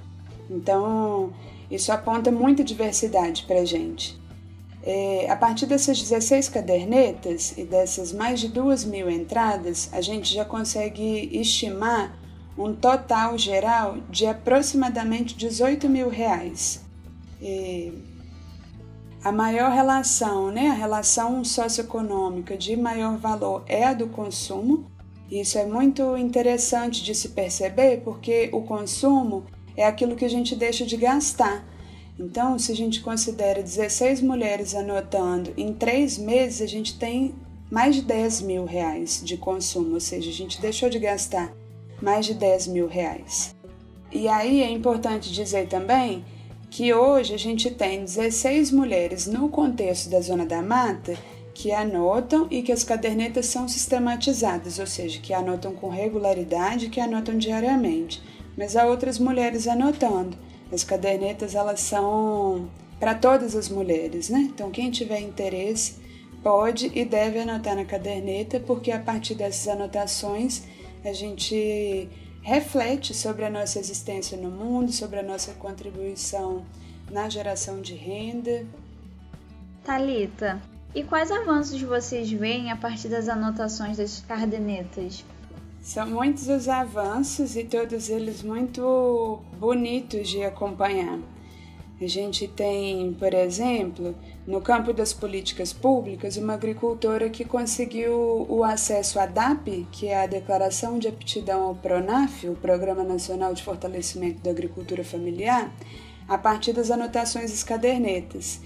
então 0.50 1.32
isso 1.70 1.90
aponta 1.90 2.30
muita 2.30 2.62
diversidade 2.62 3.44
para 3.44 3.60
a 3.60 3.64
gente. 3.64 4.18
É, 4.82 5.30
a 5.30 5.36
partir 5.36 5.66
dessas 5.66 6.00
16 6.00 6.48
cadernetas 6.48 7.56
e 7.58 7.64
dessas 7.64 8.12
mais 8.12 8.40
de 8.40 8.48
2 8.48 8.84
mil 8.84 9.10
entradas, 9.10 9.88
a 9.92 10.00
gente 10.00 10.32
já 10.32 10.44
consegue 10.44 11.28
estimar 11.32 12.16
um 12.56 12.74
total 12.74 13.36
geral 13.38 13.98
de 14.10 14.26
aproximadamente 14.26 15.36
18 15.36 15.88
mil 15.88 16.08
reais. 16.08 16.87
E 17.40 17.92
a 19.22 19.32
maior 19.32 19.70
relação, 19.72 20.50
né, 20.50 20.68
a 20.68 20.74
relação 20.74 21.44
socioeconômica 21.44 22.56
de 22.56 22.76
maior 22.76 23.16
valor 23.18 23.64
é 23.66 23.84
a 23.84 23.94
do 23.94 24.08
consumo. 24.08 24.90
Isso 25.30 25.58
é 25.58 25.66
muito 25.66 26.16
interessante 26.16 27.02
de 27.02 27.14
se 27.14 27.30
perceber 27.30 28.02
porque 28.02 28.48
o 28.52 28.62
consumo 28.62 29.44
é 29.76 29.86
aquilo 29.86 30.16
que 30.16 30.24
a 30.24 30.30
gente 30.30 30.56
deixa 30.56 30.86
de 30.86 30.96
gastar. 30.96 31.64
Então, 32.18 32.58
se 32.58 32.72
a 32.72 32.74
gente 32.74 33.00
considera 33.00 33.62
16 33.62 34.22
mulheres 34.22 34.74
anotando, 34.74 35.52
em 35.56 35.72
três 35.72 36.18
meses 36.18 36.62
a 36.62 36.66
gente 36.66 36.98
tem 36.98 37.34
mais 37.70 37.94
de 37.94 38.02
10 38.02 38.42
mil 38.42 38.64
reais 38.64 39.20
de 39.22 39.36
consumo, 39.36 39.94
ou 39.94 40.00
seja, 40.00 40.30
a 40.30 40.32
gente 40.32 40.60
deixou 40.60 40.88
de 40.88 40.98
gastar 40.98 41.52
mais 42.00 42.26
de 42.26 42.34
10 42.34 42.68
mil 42.68 42.88
reais. 42.88 43.54
E 44.10 44.26
aí 44.26 44.62
é 44.62 44.70
importante 44.70 45.32
dizer 45.32 45.68
também 45.68 46.24
que 46.70 46.92
hoje 46.92 47.34
a 47.34 47.38
gente 47.38 47.70
tem 47.70 48.04
16 48.04 48.70
mulheres 48.72 49.26
no 49.26 49.48
contexto 49.48 50.10
da 50.10 50.20
Zona 50.20 50.44
da 50.44 50.62
Mata 50.62 51.16
que 51.58 51.72
anotam 51.72 52.46
e 52.52 52.62
que 52.62 52.70
as 52.70 52.84
cadernetas 52.84 53.46
são 53.46 53.66
sistematizadas, 53.66 54.78
ou 54.78 54.86
seja, 54.86 55.18
que 55.20 55.34
anotam 55.34 55.74
com 55.74 55.88
regularidade, 55.88 56.88
que 56.88 57.00
anotam 57.00 57.36
diariamente. 57.36 58.22
Mas 58.56 58.76
há 58.76 58.86
outras 58.86 59.18
mulheres 59.18 59.66
anotando. 59.66 60.38
As 60.70 60.84
cadernetas 60.84 61.56
elas 61.56 61.80
são 61.80 62.70
para 63.00 63.12
todas 63.14 63.56
as 63.56 63.68
mulheres, 63.68 64.28
né? 64.28 64.48
Então 64.54 64.70
quem 64.70 64.88
tiver 64.90 65.18
interesse 65.18 65.96
pode 66.42 66.92
e 66.94 67.04
deve 67.04 67.40
anotar 67.40 67.74
na 67.74 67.84
caderneta, 67.84 68.60
porque 68.60 68.92
a 68.92 69.00
partir 69.00 69.34
dessas 69.34 69.66
anotações 69.66 70.62
a 71.04 71.12
gente 71.12 72.08
reflete 72.48 73.12
sobre 73.12 73.44
a 73.44 73.50
nossa 73.50 73.78
existência 73.78 74.34
no 74.38 74.50
mundo, 74.50 74.90
sobre 74.90 75.18
a 75.18 75.22
nossa 75.22 75.52
contribuição 75.52 76.64
na 77.10 77.28
geração 77.28 77.82
de 77.82 77.94
renda. 77.94 78.64
Talita, 79.84 80.58
e 80.94 81.04
quais 81.04 81.30
avanços 81.30 81.82
vocês 81.82 82.30
veem 82.32 82.72
a 82.72 82.76
partir 82.76 83.08
das 83.08 83.28
anotações 83.28 83.98
das 83.98 84.20
cadernetas? 84.26 85.22
São 85.82 86.08
muitos 86.08 86.48
os 86.48 86.70
avanços 86.70 87.54
e 87.54 87.64
todos 87.64 88.08
eles 88.08 88.42
muito 88.42 89.42
bonitos 89.58 90.26
de 90.30 90.42
acompanhar. 90.42 91.18
A 92.00 92.06
gente 92.06 92.46
tem, 92.46 93.12
por 93.14 93.34
exemplo, 93.34 94.14
no 94.46 94.60
campo 94.60 94.92
das 94.92 95.12
políticas 95.12 95.72
públicas, 95.72 96.36
uma 96.36 96.54
agricultora 96.54 97.28
que 97.28 97.44
conseguiu 97.44 98.46
o 98.48 98.62
acesso 98.62 99.18
à 99.18 99.26
DAP, 99.26 99.84
que 99.90 100.06
é 100.06 100.22
a 100.22 100.26
Declaração 100.28 100.96
de 100.96 101.08
Aptidão 101.08 101.64
ao 101.64 101.74
PRONAF, 101.74 102.48
o 102.48 102.54
Programa 102.54 103.02
Nacional 103.02 103.52
de 103.52 103.64
Fortalecimento 103.64 104.40
da 104.44 104.50
Agricultura 104.50 105.02
Familiar, 105.02 105.72
a 106.28 106.38
partir 106.38 106.72
das 106.72 106.88
anotações 106.92 107.50
das 107.50 107.64
cadernetas. 107.64 108.60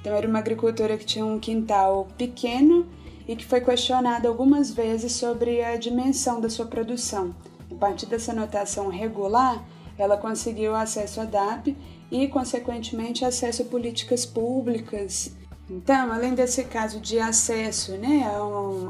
Então, 0.00 0.14
era 0.14 0.26
uma 0.26 0.38
agricultora 0.38 0.96
que 0.96 1.04
tinha 1.04 1.26
um 1.26 1.38
quintal 1.38 2.08
pequeno 2.16 2.86
e 3.26 3.36
que 3.36 3.44
foi 3.44 3.60
questionada 3.60 4.28
algumas 4.28 4.70
vezes 4.70 5.12
sobre 5.12 5.62
a 5.62 5.76
dimensão 5.76 6.40
da 6.40 6.48
sua 6.48 6.64
produção. 6.64 7.34
A 7.70 7.74
partir 7.74 8.06
dessa 8.06 8.32
anotação 8.32 8.88
regular, 8.88 9.62
ela 9.98 10.16
conseguiu 10.16 10.74
acesso 10.74 11.20
à 11.20 11.24
DAP 11.24 11.76
e, 12.10 12.26
consequentemente, 12.28 13.24
acesso 13.24 13.62
a 13.62 13.64
políticas 13.64 14.24
públicas. 14.24 15.32
Então, 15.68 16.10
além 16.10 16.34
desse 16.34 16.64
caso 16.64 16.98
de 16.98 17.18
acesso 17.18 17.92
né, 17.92 18.24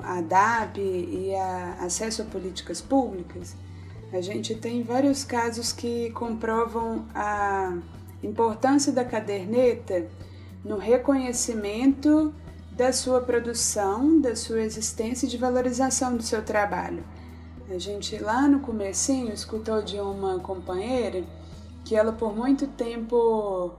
a, 0.04 0.20
DAP 0.20 0.78
e 0.78 1.34
a 1.34 1.78
acesso 1.80 2.22
a 2.22 2.24
políticas 2.24 2.80
públicas, 2.80 3.56
a 4.12 4.20
gente 4.20 4.54
tem 4.54 4.82
vários 4.82 5.24
casos 5.24 5.72
que 5.72 6.10
comprovam 6.10 7.04
a 7.14 7.76
importância 8.22 8.92
da 8.92 9.04
caderneta 9.04 10.06
no 10.64 10.76
reconhecimento 10.78 12.32
da 12.70 12.92
sua 12.92 13.20
produção, 13.20 14.20
da 14.20 14.36
sua 14.36 14.60
existência 14.60 15.26
e 15.26 15.28
de 15.28 15.36
valorização 15.36 16.16
do 16.16 16.22
seu 16.22 16.42
trabalho. 16.42 17.02
A 17.68 17.76
gente 17.76 18.16
lá 18.18 18.48
no 18.48 18.60
comecinho 18.60 19.32
escutou 19.32 19.82
de 19.82 19.98
uma 19.98 20.38
companheira 20.38 21.24
que 21.88 21.96
ela 21.96 22.12
por 22.12 22.36
muito 22.36 22.66
tempo 22.66 23.72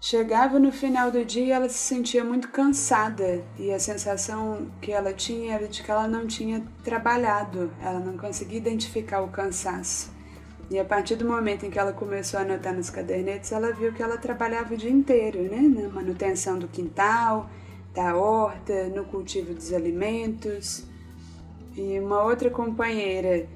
chegava 0.00 0.58
no 0.58 0.72
final 0.72 1.08
do 1.08 1.24
dia 1.24 1.44
e 1.44 1.50
ela 1.52 1.68
se 1.68 1.78
sentia 1.78 2.24
muito 2.24 2.48
cansada 2.48 3.44
e 3.56 3.72
a 3.72 3.78
sensação 3.78 4.66
que 4.82 4.90
ela 4.90 5.12
tinha 5.12 5.54
era 5.54 5.68
de 5.68 5.84
que 5.84 5.90
ela 5.90 6.08
não 6.08 6.26
tinha 6.26 6.66
trabalhado, 6.82 7.70
ela 7.80 8.00
não 8.00 8.18
conseguia 8.18 8.58
identificar 8.58 9.20
o 9.20 9.28
cansaço. 9.28 10.10
E 10.68 10.80
a 10.80 10.84
partir 10.84 11.14
do 11.14 11.24
momento 11.24 11.64
em 11.64 11.70
que 11.70 11.78
ela 11.78 11.92
começou 11.92 12.40
a 12.40 12.42
anotar 12.42 12.74
nos 12.74 12.90
cadernetes, 12.90 13.52
ela 13.52 13.72
viu 13.72 13.92
que 13.92 14.02
ela 14.02 14.18
trabalhava 14.18 14.74
o 14.74 14.76
dia 14.76 14.90
inteiro, 14.90 15.42
né? 15.44 15.60
Na 15.60 15.88
manutenção 15.88 16.58
do 16.58 16.66
quintal, 16.66 17.48
da 17.94 18.16
horta, 18.16 18.88
no 18.88 19.04
cultivo 19.04 19.54
dos 19.54 19.72
alimentos. 19.72 20.82
E 21.76 22.00
uma 22.00 22.24
outra 22.24 22.50
companheira 22.50 23.46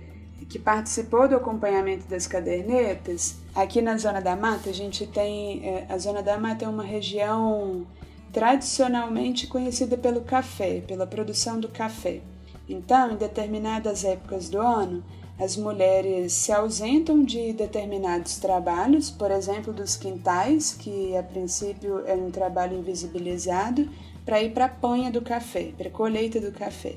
que 0.50 0.58
participou 0.58 1.28
do 1.28 1.36
acompanhamento 1.36 2.08
das 2.08 2.26
cadernetas, 2.26 3.36
aqui 3.54 3.80
na 3.80 3.96
Zona 3.96 4.20
da 4.20 4.36
Mata, 4.36 4.70
a 4.70 4.72
gente 4.72 5.06
tem. 5.06 5.64
É, 5.64 5.86
a 5.88 5.98
Zona 5.98 6.22
da 6.22 6.38
Mata 6.38 6.64
é 6.64 6.68
uma 6.68 6.84
região 6.84 7.86
tradicionalmente 8.32 9.46
conhecida 9.46 9.96
pelo 9.96 10.20
café, 10.20 10.80
pela 10.86 11.06
produção 11.06 11.58
do 11.58 11.68
café. 11.68 12.20
Então, 12.68 13.12
em 13.12 13.16
determinadas 13.16 14.04
épocas 14.04 14.48
do 14.48 14.60
ano, 14.60 15.02
as 15.38 15.56
mulheres 15.56 16.32
se 16.34 16.52
ausentam 16.52 17.24
de 17.24 17.52
determinados 17.52 18.36
trabalhos, 18.38 19.10
por 19.10 19.30
exemplo, 19.30 19.72
dos 19.72 19.96
quintais, 19.96 20.74
que 20.78 21.16
a 21.16 21.22
princípio 21.22 22.06
é 22.06 22.14
um 22.14 22.30
trabalho 22.30 22.78
invisibilizado, 22.78 23.88
para 24.24 24.40
ir 24.42 24.52
para 24.52 24.66
a 24.66 24.68
panha 24.68 25.10
do 25.10 25.22
café, 25.22 25.72
para 25.76 25.88
a 25.88 25.90
colheita 25.90 26.38
do 26.38 26.52
café. 26.52 26.96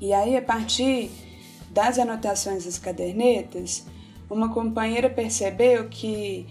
E 0.00 0.12
aí, 0.12 0.36
a 0.36 0.42
partir 0.42 1.10
das 1.70 1.98
anotações 1.98 2.64
das 2.64 2.78
cadernetas, 2.78 3.84
uma 4.30 4.52
companheira 4.52 5.08
percebeu 5.08 5.88
que 5.88 6.46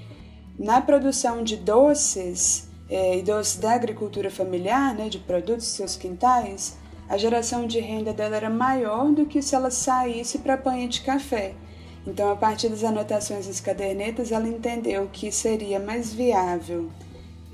na 0.58 0.82
produção 0.82 1.44
de 1.44 1.58
doces 1.58 2.68
eh, 2.90 3.20
e 3.20 3.22
doces 3.22 3.58
da 3.58 3.74
agricultura 3.74 4.32
familiar, 4.32 4.96
né, 4.96 5.10
de 5.10 5.20
produtos 5.20 5.66
de 5.66 5.72
seus 5.72 5.96
quintais, 5.96 6.78
a 7.08 7.18
geração 7.18 7.68
de 7.68 7.80
renda 7.80 8.12
dela 8.12 8.36
era 8.36 8.50
maior 8.50 9.12
do 9.12 9.26
que 9.26 9.42
se 9.42 9.56
ela 9.56 9.72
saísse 9.72 10.40
para 10.40 10.56
a 10.56 10.58
panha 10.58 10.88
de 10.88 11.02
café. 11.02 11.54
Então, 12.06 12.32
a 12.32 12.36
partir 12.36 12.70
das 12.70 12.84
anotações 12.84 13.48
das 13.48 13.60
cadernetas, 13.60 14.32
ela 14.32 14.48
entendeu 14.48 15.10
que 15.12 15.32
seria 15.32 15.80
mais 15.80 16.14
viável 16.14 16.90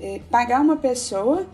eh, 0.00 0.20
pagar 0.30 0.60
uma 0.60 0.76
pessoa 0.76 1.46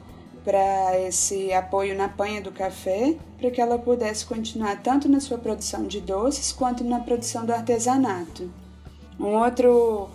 para 0.44 0.98
esse 1.00 1.52
apoio 1.52 1.96
na 1.96 2.09
panha 2.09 2.40
do 2.40 2.50
café, 2.50 3.16
para 3.38 3.50
que 3.50 3.61
ela 3.61 3.78
pudesse 3.78 4.24
continuar 4.24 4.83
tanto 4.83 5.09
na 5.09 5.20
sua 5.20 5.38
produção 5.38 5.87
de 5.87 6.00
doces 6.00 6.52
quanto 6.52 6.85
na 6.85 7.00
produção 7.00 7.44
do 7.44 7.52
artesanato. 7.52 8.50
Um 9.20 9.37
outro, 9.37 10.09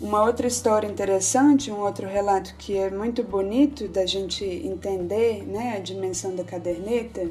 uma 0.00 0.22
outra 0.22 0.46
história 0.46 0.86
interessante, 0.86 1.72
um 1.72 1.80
outro 1.80 2.06
relato 2.06 2.54
que 2.56 2.76
é 2.76 2.88
muito 2.88 3.24
bonito 3.24 3.88
da 3.88 4.06
gente 4.06 4.44
entender 4.44 5.44
né, 5.44 5.74
a 5.76 5.80
dimensão 5.80 6.36
da 6.36 6.44
caderneta, 6.44 7.28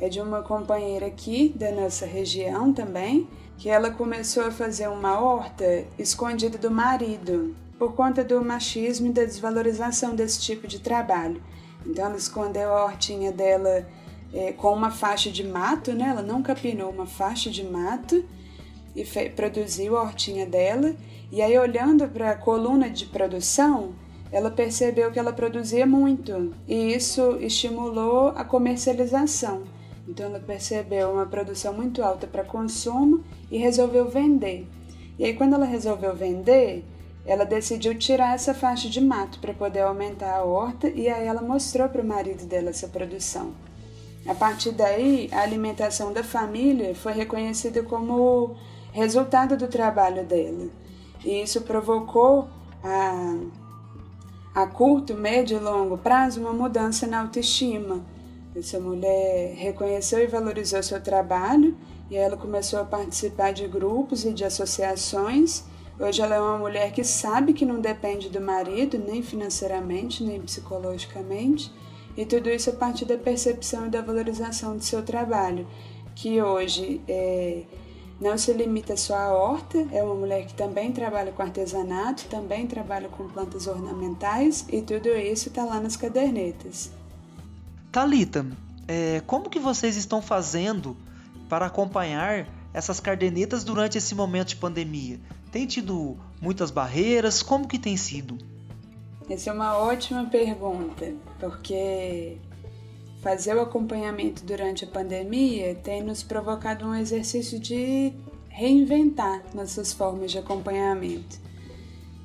é 0.00 0.08
de 0.08 0.22
uma 0.22 0.40
companheira 0.40 1.04
aqui 1.04 1.52
da 1.54 1.70
nossa 1.70 2.06
região 2.06 2.72
também, 2.72 3.28
que 3.58 3.68
ela 3.68 3.90
começou 3.90 4.42
a 4.42 4.50
fazer 4.50 4.88
uma 4.88 5.20
horta 5.20 5.84
escondida 5.98 6.56
do 6.56 6.70
marido, 6.70 7.54
por 7.78 7.92
conta 7.92 8.24
do 8.24 8.42
machismo 8.42 9.08
e 9.08 9.12
da 9.12 9.24
desvalorização 9.24 10.14
desse 10.16 10.40
tipo 10.40 10.66
de 10.66 10.80
trabalho. 10.80 11.42
Então 11.86 12.06
ela 12.06 12.16
escondeu 12.16 12.74
a 12.74 12.86
hortinha 12.86 13.30
dela 13.30 13.86
é, 14.32 14.52
com 14.52 14.72
uma 14.72 14.90
faixa 14.90 15.30
de 15.30 15.44
mato, 15.44 15.92
né? 15.92 16.08
Ela 16.08 16.22
não 16.22 16.42
capinou 16.42 16.90
uma 16.90 17.04
faixa 17.04 17.50
de 17.50 17.62
mato 17.62 18.24
e 18.94 19.04
produziu 19.30 19.96
a 19.96 20.02
hortinha 20.02 20.46
dela. 20.46 20.94
E 21.30 21.42
aí, 21.42 21.58
olhando 21.58 22.08
para 22.08 22.30
a 22.30 22.36
coluna 22.36 22.88
de 22.88 23.06
produção, 23.06 23.94
ela 24.30 24.50
percebeu 24.50 25.10
que 25.10 25.18
ela 25.18 25.32
produzia 25.32 25.86
muito 25.86 26.54
e 26.66 26.92
isso 26.92 27.38
estimulou 27.40 28.28
a 28.28 28.44
comercialização. 28.44 29.62
Então, 30.08 30.26
ela 30.26 30.40
percebeu 30.40 31.10
uma 31.10 31.26
produção 31.26 31.72
muito 31.72 32.02
alta 32.02 32.26
para 32.26 32.44
consumo 32.44 33.24
e 33.50 33.58
resolveu 33.58 34.08
vender. 34.08 34.66
E 35.18 35.24
aí, 35.24 35.34
quando 35.34 35.54
ela 35.54 35.64
resolveu 35.64 36.14
vender, 36.14 36.84
ela 37.26 37.44
decidiu 37.44 37.94
tirar 37.94 38.34
essa 38.34 38.52
faixa 38.52 38.88
de 38.88 39.00
mato 39.00 39.38
para 39.38 39.54
poder 39.54 39.80
aumentar 39.80 40.36
a 40.36 40.44
horta 40.44 40.88
e 40.88 41.08
aí 41.08 41.26
ela 41.26 41.40
mostrou 41.40 41.88
para 41.88 42.02
o 42.02 42.06
marido 42.06 42.44
dela 42.44 42.70
essa 42.70 42.86
produção. 42.86 43.52
A 44.26 44.34
partir 44.34 44.72
daí, 44.72 45.28
a 45.32 45.40
alimentação 45.40 46.12
da 46.12 46.22
família 46.22 46.94
foi 46.94 47.12
reconhecida 47.12 47.82
como 47.82 48.56
resultado 48.94 49.56
do 49.56 49.68
trabalho 49.68 50.24
dela. 50.24 50.68
E 51.24 51.42
isso 51.42 51.60
provocou 51.62 52.48
a, 52.82 53.36
a 54.54 54.66
curto, 54.66 55.14
médio 55.14 55.58
e 55.58 55.60
longo 55.60 55.98
prazo 55.98 56.40
uma 56.40 56.52
mudança 56.52 57.06
na 57.06 57.20
autoestima. 57.20 58.04
Essa 58.56 58.80
mulher 58.80 59.54
reconheceu 59.56 60.20
e 60.20 60.26
valorizou 60.26 60.82
seu 60.82 61.02
trabalho 61.02 61.76
e 62.10 62.16
ela 62.16 62.36
começou 62.36 62.78
a 62.78 62.84
participar 62.84 63.52
de 63.52 63.66
grupos 63.66 64.24
e 64.24 64.32
de 64.32 64.44
associações 64.44 65.64
Hoje 65.98 66.20
ela 66.20 66.34
é 66.34 66.40
uma 66.40 66.58
mulher 66.58 66.90
que 66.92 67.04
sabe 67.04 67.52
que 67.52 67.64
não 67.64 67.80
depende 67.80 68.28
do 68.28 68.40
marido, 68.40 68.98
nem 68.98 69.22
financeiramente, 69.22 70.24
nem 70.24 70.40
psicologicamente, 70.40 71.72
e 72.16 72.26
tudo 72.26 72.50
isso 72.50 72.70
a 72.70 72.72
partir 72.72 73.04
da 73.04 73.16
percepção 73.16 73.86
e 73.86 73.90
da 73.90 74.00
valorização 74.00 74.76
do 74.76 74.82
seu 74.82 75.04
trabalho, 75.04 75.66
que 76.16 76.42
hoje 76.42 77.00
é, 77.06 77.62
não 78.20 78.38
se 78.38 78.52
limita 78.52 78.96
só 78.96 79.16
à 79.16 79.32
horta, 79.32 79.86
é 79.90 80.02
uma 80.02 80.14
mulher 80.14 80.46
que 80.46 80.54
também 80.54 80.92
trabalha 80.92 81.32
com 81.32 81.42
artesanato, 81.42 82.24
também 82.26 82.66
trabalha 82.66 83.08
com 83.08 83.28
plantas 83.28 83.66
ornamentais, 83.66 84.64
e 84.70 84.80
tudo 84.82 85.08
isso 85.08 85.48
está 85.48 85.64
lá 85.64 85.80
nas 85.80 85.96
cadernetas. 85.96 86.92
Talita, 87.90 88.46
é, 88.86 89.22
como 89.26 89.50
que 89.50 89.58
vocês 89.58 89.96
estão 89.96 90.22
fazendo 90.22 90.96
para 91.48 91.66
acompanhar 91.66 92.46
essas 92.72 93.00
cadernetas 93.00 93.64
durante 93.64 93.98
esse 93.98 94.14
momento 94.14 94.48
de 94.48 94.56
pandemia? 94.56 95.20
Tem 95.50 95.66
tido 95.66 96.16
muitas 96.40 96.70
barreiras? 96.70 97.42
Como 97.42 97.68
que 97.68 97.78
tem 97.78 97.96
sido? 97.96 98.36
Essa 99.28 99.50
é 99.50 99.52
uma 99.52 99.78
ótima 99.78 100.26
pergunta, 100.26 101.14
porque 101.38 102.36
fazer 103.24 103.56
o 103.56 103.62
acompanhamento 103.62 104.44
durante 104.44 104.84
a 104.84 104.86
pandemia 104.86 105.74
tem 105.76 106.02
nos 106.02 106.22
provocado 106.22 106.84
um 106.84 106.94
exercício 106.94 107.58
de 107.58 108.12
reinventar 108.50 109.42
nossas 109.54 109.94
formas 109.94 110.30
de 110.30 110.38
acompanhamento. 110.38 111.40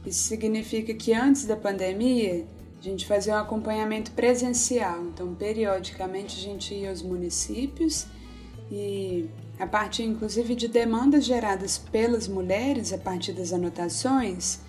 Isso 0.05 0.27
significa 0.27 0.93
que 0.93 1.13
antes 1.13 1.45
da 1.45 1.55
pandemia, 1.55 2.45
a 2.77 2.83
gente 2.83 3.05
fazia 3.05 3.35
um 3.35 3.37
acompanhamento 3.37 4.11
presencial, 4.11 5.05
então 5.05 5.33
periodicamente 5.33 6.37
a 6.37 6.41
gente 6.41 6.73
ia 6.73 6.89
aos 6.89 7.01
municípios 7.01 8.05
e 8.69 9.29
a 9.57 9.65
partir 9.65 10.03
inclusive 10.03 10.53
de 10.53 10.67
demandas 10.67 11.23
geradas 11.23 11.77
pelas 11.77 12.27
mulheres 12.27 12.91
a 12.91 12.97
partir 12.97 13.31
das 13.31 13.53
anotações, 13.53 14.59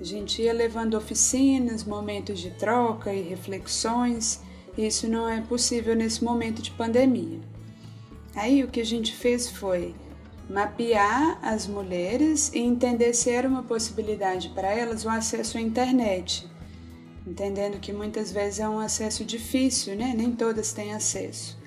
a 0.00 0.04
gente 0.04 0.42
ia 0.42 0.52
levando 0.52 0.94
oficinas, 0.94 1.84
momentos 1.84 2.40
de 2.40 2.50
troca 2.50 3.14
e 3.14 3.22
reflexões. 3.22 4.44
Isso 4.76 5.08
não 5.08 5.28
é 5.28 5.40
possível 5.40 5.96
nesse 5.96 6.22
momento 6.22 6.60
de 6.60 6.70
pandemia. 6.70 7.40
Aí 8.34 8.62
o 8.62 8.68
que 8.68 8.80
a 8.80 8.84
gente 8.84 9.14
fez 9.14 9.48
foi 9.48 9.94
mapear 10.48 11.38
as 11.42 11.66
mulheres 11.66 12.52
e 12.54 12.58
entender 12.58 13.14
se 13.14 13.30
era 13.30 13.48
uma 13.48 13.62
possibilidade 13.62 14.50
para 14.50 14.70
elas 14.72 15.04
o 15.04 15.08
acesso 15.08 15.56
à 15.56 15.60
internet, 15.60 16.46
entendendo 17.26 17.80
que 17.80 17.92
muitas 17.92 18.30
vezes 18.30 18.60
é 18.60 18.68
um 18.68 18.78
acesso 18.78 19.24
difícil, 19.24 19.96
né? 19.96 20.12
Nem 20.14 20.32
todas 20.32 20.72
têm 20.72 20.92
acesso. 20.92 21.58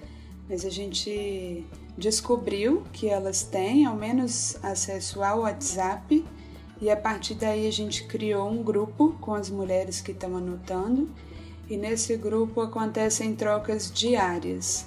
Mas 0.48 0.63
a 0.63 0.69
gente 0.69 1.65
descobriu 1.98 2.84
que 2.93 3.10
elas 3.10 3.43
têm 3.43 3.86
ao 3.86 3.95
menos 3.95 4.58
acesso 4.63 5.24
ao 5.24 5.41
WhatsApp 5.41 6.24
e 6.80 6.89
a 6.89 6.95
partir 6.95 7.34
daí 7.34 7.67
a 7.67 7.72
gente 7.72 8.06
criou 8.06 8.50
um 8.50 8.63
grupo 8.63 9.17
com 9.19 9.34
as 9.34 9.50
mulheres 9.50 10.00
que 10.00 10.12
estão 10.12 10.38
anotando 10.38 11.10
e 11.69 11.77
nesse 11.77 12.17
grupo 12.17 12.62
acontecem 12.62 13.36
trocas 13.36 13.91
diárias. 13.91 14.86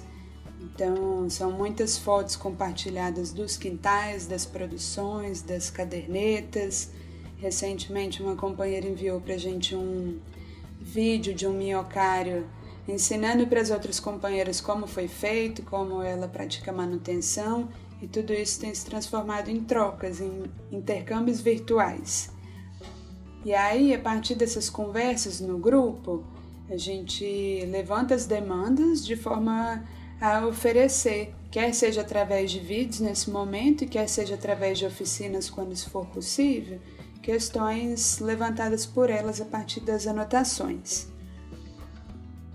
Então, 0.59 1.29
são 1.29 1.51
muitas 1.51 1.97
fotos 1.97 2.35
compartilhadas 2.35 3.31
dos 3.31 3.55
quintais, 3.55 4.27
das 4.27 4.45
produções, 4.45 5.41
das 5.41 5.69
cadernetas. 5.69 6.91
Recentemente, 7.37 8.21
uma 8.21 8.35
companheira 8.35 8.87
enviou 8.87 9.21
para 9.21 9.35
a 9.35 9.37
gente 9.37 9.75
um 9.75 10.19
vídeo 10.79 11.33
de 11.33 11.47
um 11.47 11.53
minhocário 11.53 12.47
ensinando 12.87 13.47
para 13.47 13.61
as 13.61 13.69
outras 13.69 13.99
companheiras 13.99 14.59
como 14.59 14.87
foi 14.87 15.07
feito, 15.07 15.63
como 15.63 16.01
ela 16.01 16.27
pratica 16.27 16.71
manutenção, 16.71 17.69
e 18.01 18.07
tudo 18.07 18.33
isso 18.33 18.59
tem 18.59 18.75
se 18.75 18.85
transformado 18.85 19.49
em 19.49 19.61
trocas, 19.61 20.19
em 20.19 20.43
intercâmbios 20.69 21.39
virtuais. 21.39 22.29
E 23.45 23.53
aí, 23.53 23.93
a 23.93 23.99
partir 23.99 24.35
dessas 24.35 24.69
conversas 24.69 25.39
no 25.39 25.57
grupo, 25.57 26.25
a 26.69 26.77
gente 26.77 27.65
levanta 27.69 28.15
as 28.15 28.25
demandas 28.25 29.05
de 29.05 29.15
forma 29.15 29.83
a 30.19 30.45
oferecer, 30.47 31.33
quer 31.51 31.73
seja 31.73 32.01
através 32.01 32.49
de 32.51 32.59
vídeos 32.59 32.99
nesse 33.01 33.29
momento 33.29 33.83
e 33.83 33.87
quer 33.87 34.07
seja 34.07 34.35
através 34.35 34.79
de 34.79 34.85
oficinas 34.85 35.49
quando 35.49 35.73
isso 35.73 35.89
for 35.89 36.05
possível, 36.07 36.79
questões 37.21 38.19
levantadas 38.19 38.85
por 38.85 39.09
elas 39.09 39.41
a 39.41 39.45
partir 39.45 39.81
das 39.81 40.07
anotações. 40.07 41.07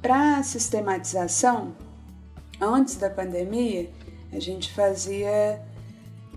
Para 0.01 0.38
a 0.38 0.42
sistematização, 0.42 1.75
antes 2.61 2.97
da 2.97 3.11
pandemia, 3.11 3.90
a 4.33 4.38
gente 4.38 4.73
fazia 4.73 5.62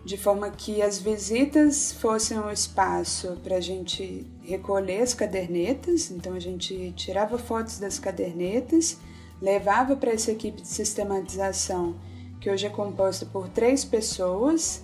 de 0.03 0.17
forma 0.17 0.49
que 0.49 0.81
as 0.81 0.99
visitas 0.99 1.91
fossem 1.91 2.39
um 2.39 2.49
espaço 2.49 3.37
para 3.43 3.57
a 3.57 3.61
gente 3.61 4.25
recolher 4.41 5.01
as 5.01 5.13
cadernetas, 5.13 6.09
então 6.09 6.33
a 6.33 6.39
gente 6.39 6.91
tirava 6.95 7.37
fotos 7.37 7.77
das 7.77 7.99
cadernetas, 7.99 8.97
levava 9.39 9.95
para 9.95 10.11
essa 10.11 10.31
equipe 10.31 10.61
de 10.61 10.67
sistematização, 10.67 11.95
que 12.39 12.49
hoje 12.49 12.65
é 12.65 12.69
composta 12.69 13.25
por 13.27 13.47
três 13.49 13.85
pessoas, 13.85 14.83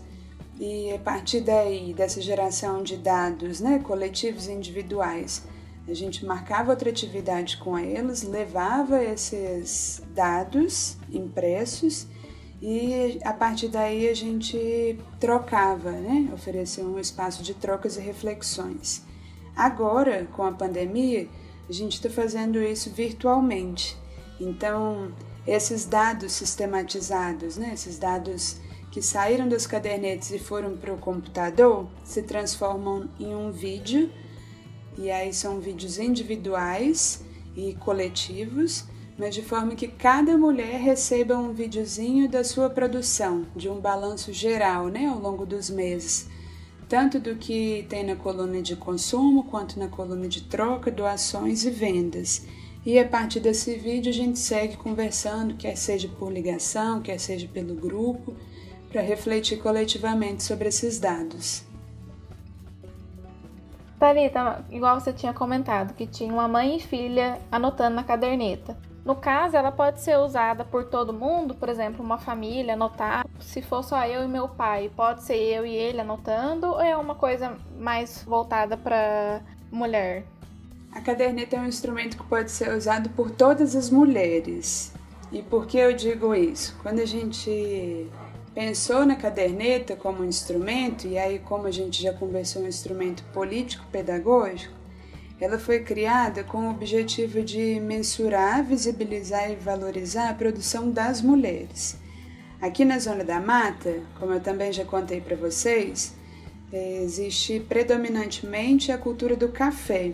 e 0.60 0.92
a 0.92 1.00
partir 1.00 1.42
daí, 1.42 1.94
dessa 1.94 2.22
geração 2.22 2.82
de 2.84 2.98
dados 2.98 3.60
né, 3.60 3.80
coletivos 3.80 4.48
e 4.48 4.52
individuais, 4.52 5.44
a 5.88 5.94
gente 5.94 6.26
marcava 6.26 6.72
outra 6.72 6.90
atividade 6.90 7.58
com 7.58 7.78
eles, 7.78 8.24
levava 8.24 9.04
esses 9.04 10.02
dados 10.14 10.98
impressos 11.10 12.08
e 12.62 13.20
a 13.24 13.34
partir 13.34 13.68
daí 13.68 14.10
a 14.10 14.16
gente 14.16 14.98
trocava, 15.20 15.92
né? 15.92 16.30
oferecia 16.34 16.84
um 16.84 17.00
espaço 17.00 17.44
de 17.44 17.54
trocas 17.54 17.98
e 17.98 18.02
reflexões. 18.02 19.04
Agora, 19.56 20.28
com 20.34 20.44
a 20.44 20.52
pandemia, 20.52 21.28
a 21.70 21.72
gente 21.72 21.94
está 21.94 22.10
fazendo 22.10 22.62
isso 22.62 22.90
virtualmente. 22.90 23.98
Então, 24.40 25.12
esses 25.46 25.86
dados 25.86 26.32
sistematizados, 26.34 27.58
né? 27.58 27.72
esses 27.74 28.00
dados 28.00 28.58
que 28.92 29.02
saíram 29.02 29.48
das 29.48 29.68
cadernetas 29.68 30.32
e 30.32 30.40
foram 30.40 30.76
para 30.76 30.94
o 30.94 30.98
computador, 30.98 31.88
se 32.04 32.24
transformam 32.24 33.08
em 33.20 33.36
um 33.36 33.52
vídeo 33.52 34.10
e 34.98 35.12
aí 35.12 35.32
são 35.32 35.60
vídeos 35.60 36.00
individuais 36.00 37.24
e 37.56 37.76
coletivos, 37.76 38.86
mas 39.18 39.34
de 39.34 39.42
forma 39.42 39.76
que 39.76 39.88
cada 39.88 40.38
mulher 40.38 40.80
receba 40.80 41.38
um 41.38 41.52
videozinho 41.52 42.30
da 42.30 42.44
sua 42.44 42.70
produção, 42.70 43.46
de 43.56 43.68
um 43.68 43.80
balanço 43.80 44.32
geral, 44.32 44.88
né, 44.88 45.08
ao 45.08 45.20
longo 45.20 45.46
dos 45.46 45.70
meses, 45.70 46.30
tanto 46.88 47.20
do 47.20 47.36
que 47.36 47.86
tem 47.90 48.04
na 48.04 48.16
coluna 48.16 48.62
de 48.62 48.76
consumo 48.76 49.46
quanto 49.46 49.80
na 49.80 49.88
coluna 49.88 50.28
de 50.28 50.44
troca, 50.44 50.92
doações 50.92 51.66
e 51.66 51.72
vendas. 51.72 52.46
E 52.86 52.98
a 52.98 53.08
partir 53.08 53.40
desse 53.40 53.76
vídeo 53.76 54.10
a 54.10 54.14
gente 54.14 54.40
segue 54.40 54.78
conversando, 54.78 55.56
quer 55.56 55.76
seja 55.76 56.08
por 56.08 56.32
ligação, 56.32 57.02
quer 57.02 57.20
seja 57.20 57.48
pelo 57.48 57.76
grupo, 57.76 58.36
para 58.90 59.02
refletir 59.02 59.58
coletivamente 59.58 60.44
sobre 60.44 60.70
esses 60.70 61.00
dados. 61.00 61.66
Thalita, 64.00 64.64
igual 64.70 65.00
você 65.00 65.12
tinha 65.12 65.34
comentado, 65.34 65.96
que 65.96 66.06
tinha 66.06 66.32
uma 66.32 66.48
mãe 66.48 66.78
e 66.78 66.80
filha 66.80 67.42
anotando 67.52 67.96
na 67.96 68.04
caderneta. 68.04 68.78
No 69.08 69.16
caso, 69.16 69.56
ela 69.56 69.72
pode 69.72 70.02
ser 70.02 70.18
usada 70.18 70.66
por 70.66 70.84
todo 70.84 71.14
mundo, 71.14 71.56
por 71.56 71.70
exemplo, 71.70 72.04
uma 72.04 72.18
família 72.18 72.74
anotar. 72.74 73.26
Se 73.40 73.62
for 73.62 73.82
só 73.82 74.06
eu 74.06 74.26
e 74.26 74.28
meu 74.28 74.50
pai, 74.50 74.92
pode 74.94 75.24
ser 75.24 75.38
eu 75.38 75.66
e 75.66 75.74
ele 75.74 76.02
anotando, 76.02 76.68
ou 76.68 76.82
é 76.82 76.94
uma 76.98 77.16
coisa 77.16 77.56
mais 77.80 78.22
voltada 78.24 78.76
para 78.76 79.40
mulher? 79.72 80.26
A 80.92 81.00
caderneta 81.00 81.56
é 81.56 81.60
um 81.62 81.66
instrumento 81.66 82.18
que 82.18 82.24
pode 82.26 82.52
ser 82.52 82.70
usado 82.76 83.10
por 83.12 83.32
todas 83.32 83.78
as 83.78 83.90
mulheres. 83.90 84.92
E 85.32 85.42
por 85.42 85.68
que 85.68 85.78
eu 85.78 85.94
digo 85.94 86.36
isso? 86.36 86.78
Quando 86.84 87.00
a 87.00 87.06
gente 87.06 88.12
pensou 88.54 89.06
na 89.06 89.16
caderneta 89.16 89.96
como 89.96 90.26
instrumento, 90.26 91.08
e 91.08 91.18
aí, 91.18 91.40
como 91.40 91.66
a 91.66 91.72
gente 91.72 92.04
já 92.04 92.12
conversou, 92.12 92.64
um 92.64 92.68
instrumento 92.68 93.24
político-pedagógico, 93.32 94.74
ela 95.40 95.60
foi 95.60 95.80
criada 95.80 96.44
com 96.44 96.68
o 96.68 96.72
objetivo 96.72 97.42
de 97.42 97.80
mensurar, 97.80 98.64
visibilizar 98.64 99.52
e 99.52 99.56
valorizar 99.56 100.30
a 100.30 100.34
produção 100.34 100.90
das 100.90 101.22
mulheres. 101.22 101.98
Aqui 102.60 102.84
na 102.84 102.98
Zona 102.98 103.24
da 103.24 103.40
Mata, 103.40 104.02
como 104.20 104.34
eu 104.34 104.40
também 104.40 104.72
já 104.74 104.84
contei 104.84 105.22
para 105.22 105.36
vocês, 105.36 106.16
existe 106.74 107.60
predominantemente 107.60 108.92
a 108.92 108.98
cultura 108.98 109.36
do 109.36 109.50
café. 109.50 110.14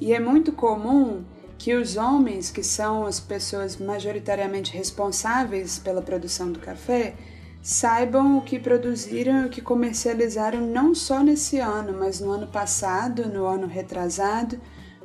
E 0.00 0.14
é 0.14 0.20
muito 0.20 0.50
comum 0.52 1.24
que 1.58 1.74
os 1.74 1.96
homens, 1.96 2.50
que 2.50 2.62
são 2.62 3.04
as 3.04 3.20
pessoas 3.20 3.76
majoritariamente 3.76 4.74
responsáveis 4.74 5.78
pela 5.78 6.02
produção 6.02 6.50
do 6.50 6.58
café, 6.58 7.14
saibam 7.62 8.38
o 8.38 8.42
que 8.42 8.58
produziram 8.58 9.42
e 9.42 9.46
o 9.46 9.50
que 9.50 9.60
comercializaram 9.60 10.60
não 10.60 10.94
só 10.94 11.22
nesse 11.22 11.58
ano, 11.58 11.96
mas 11.98 12.20
no 12.20 12.30
ano 12.30 12.46
passado, 12.46 13.28
no 13.28 13.46
ano 13.46 13.66
retrasado. 13.66 14.60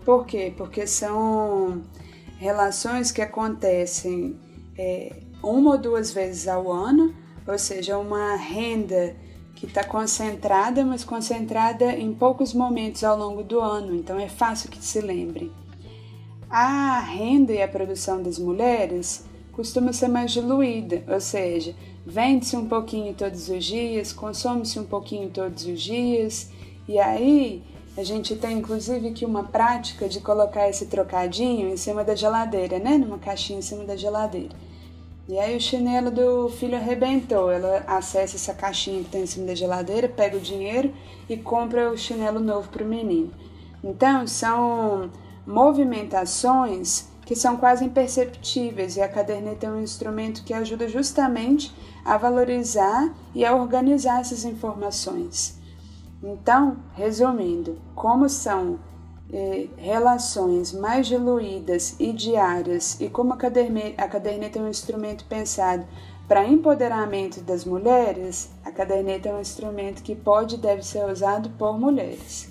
Por 0.06 0.26
quê? 0.26 0.54
Porque 0.56 0.86
são 0.86 1.82
relações 2.38 3.12
que 3.12 3.22
acontecem 3.22 4.40
é, 4.78 5.22
uma 5.44 5.72
ou 5.72 5.78
duas 5.78 6.12
vezes 6.12 6.48
ao 6.48 6.72
ano, 6.72 7.16
ou 7.48 7.58
seja, 7.58 7.98
uma 7.98 8.36
renda 8.36 9.16
que 9.56 9.66
está 9.66 9.84
concentrada, 9.84 10.84
mas 10.84 11.04
concentrada 11.04 11.94
em 11.94 12.14
poucos 12.14 12.54
momentos 12.54 13.04
ao 13.04 13.18
longo 13.18 13.44
do 13.44 13.60
ano, 13.60 13.96
então 13.96 14.20
é 14.20 14.28
fácil 14.28 14.70
que 14.70 14.84
se 14.84 15.00
lembre. 15.02 15.52
A 16.50 17.00
renda 17.00 17.54
e 17.54 17.62
a 17.62 17.68
produção 17.68 18.22
das 18.22 18.38
mulheres 18.40 19.24
costuma 19.52 19.94
ser 19.94 20.08
mais 20.08 20.32
diluída, 20.32 21.04
ou 21.08 21.22
seja, 21.22 21.76
vende-se 22.06 22.56
um 22.56 22.68
pouquinho 22.68 23.14
todos 23.14 23.50
os 23.50 23.64
dias, 23.64 24.12
consome-se 24.12 24.80
um 24.80 24.86
pouquinho 24.86 25.30
todos 25.30 25.66
os 25.66 25.82
dias, 25.82 26.50
e 26.88 26.98
aí 27.00 27.64
a 27.98 28.04
gente 28.04 28.36
tem 28.36 28.58
inclusive 28.58 29.10
aqui 29.10 29.26
uma 29.26 29.44
prática 29.44 30.08
de 30.08 30.20
colocar 30.22 30.70
esse 30.70 30.86
trocadinho 30.86 31.70
em 31.70 31.78
cima 31.78 32.04
da 32.04 32.16
geladeira, 32.16 32.80
né? 32.80 32.98
Numa 32.98 33.20
caixinha 33.20 33.60
em 33.60 33.62
cima 33.62 33.84
da 33.84 33.96
geladeira. 33.96 34.56
E 35.28 35.38
aí 35.38 35.56
o 35.56 35.62
chinelo 35.62 36.10
do 36.10 36.50
filho 36.50 36.76
arrebentou. 36.76 37.52
Ela 37.52 37.84
acessa 37.88 38.36
essa 38.36 38.54
caixinha 38.54 39.04
que 39.04 39.10
tem 39.10 39.24
em 39.24 39.26
cima 39.26 39.48
da 39.48 39.56
geladeira, 39.56 40.10
pega 40.10 40.38
o 40.38 40.42
dinheiro 40.42 40.94
e 41.30 41.38
compra 41.38 41.92
o 41.92 41.98
chinelo 41.98 42.40
novo 42.40 42.70
para 42.70 42.84
o 42.84 42.88
menino. 42.88 43.32
Então 43.84 44.26
são 44.26 45.10
movimentações 45.46 47.11
que 47.32 47.36
são 47.38 47.56
quase 47.56 47.86
imperceptíveis 47.86 48.98
e 48.98 49.02
a 49.02 49.08
caderneta 49.08 49.66
é 49.66 49.72
um 49.72 49.82
instrumento 49.82 50.44
que 50.44 50.54
ajuda 50.54 50.90
justamente 50.90 51.74
a 52.04 52.18
valorizar 52.18 53.10
e 53.34 53.46
a 53.46 53.56
organizar 53.56 54.20
essas 54.20 54.44
informações. 54.44 55.58
Então, 56.22 56.80
resumindo, 56.94 57.80
como 57.96 58.28
são 58.28 58.82
eh, 59.32 59.70
relações 59.78 60.74
mais 60.74 61.08
diluídas 61.08 61.96
e 61.98 62.12
diárias 62.12 63.00
e 63.00 63.08
como 63.08 63.32
a 63.32 63.38
caderneta, 63.38 64.04
a 64.04 64.10
caderneta 64.10 64.60
é 64.60 64.64
um 64.64 64.68
instrumento 64.68 65.24
pensado 65.24 65.88
para 66.28 66.46
empoderamento 66.46 67.40
das 67.40 67.64
mulheres, 67.64 68.50
a 68.62 68.74
caderneta 68.74 69.30
é 69.30 69.34
um 69.34 69.40
instrumento 69.40 70.04
que 70.04 70.16
pode 70.16 70.56
e 70.56 70.58
deve 70.58 70.84
ser 70.84 71.06
usado 71.06 71.50
por 71.52 71.80
mulheres. 71.80 72.51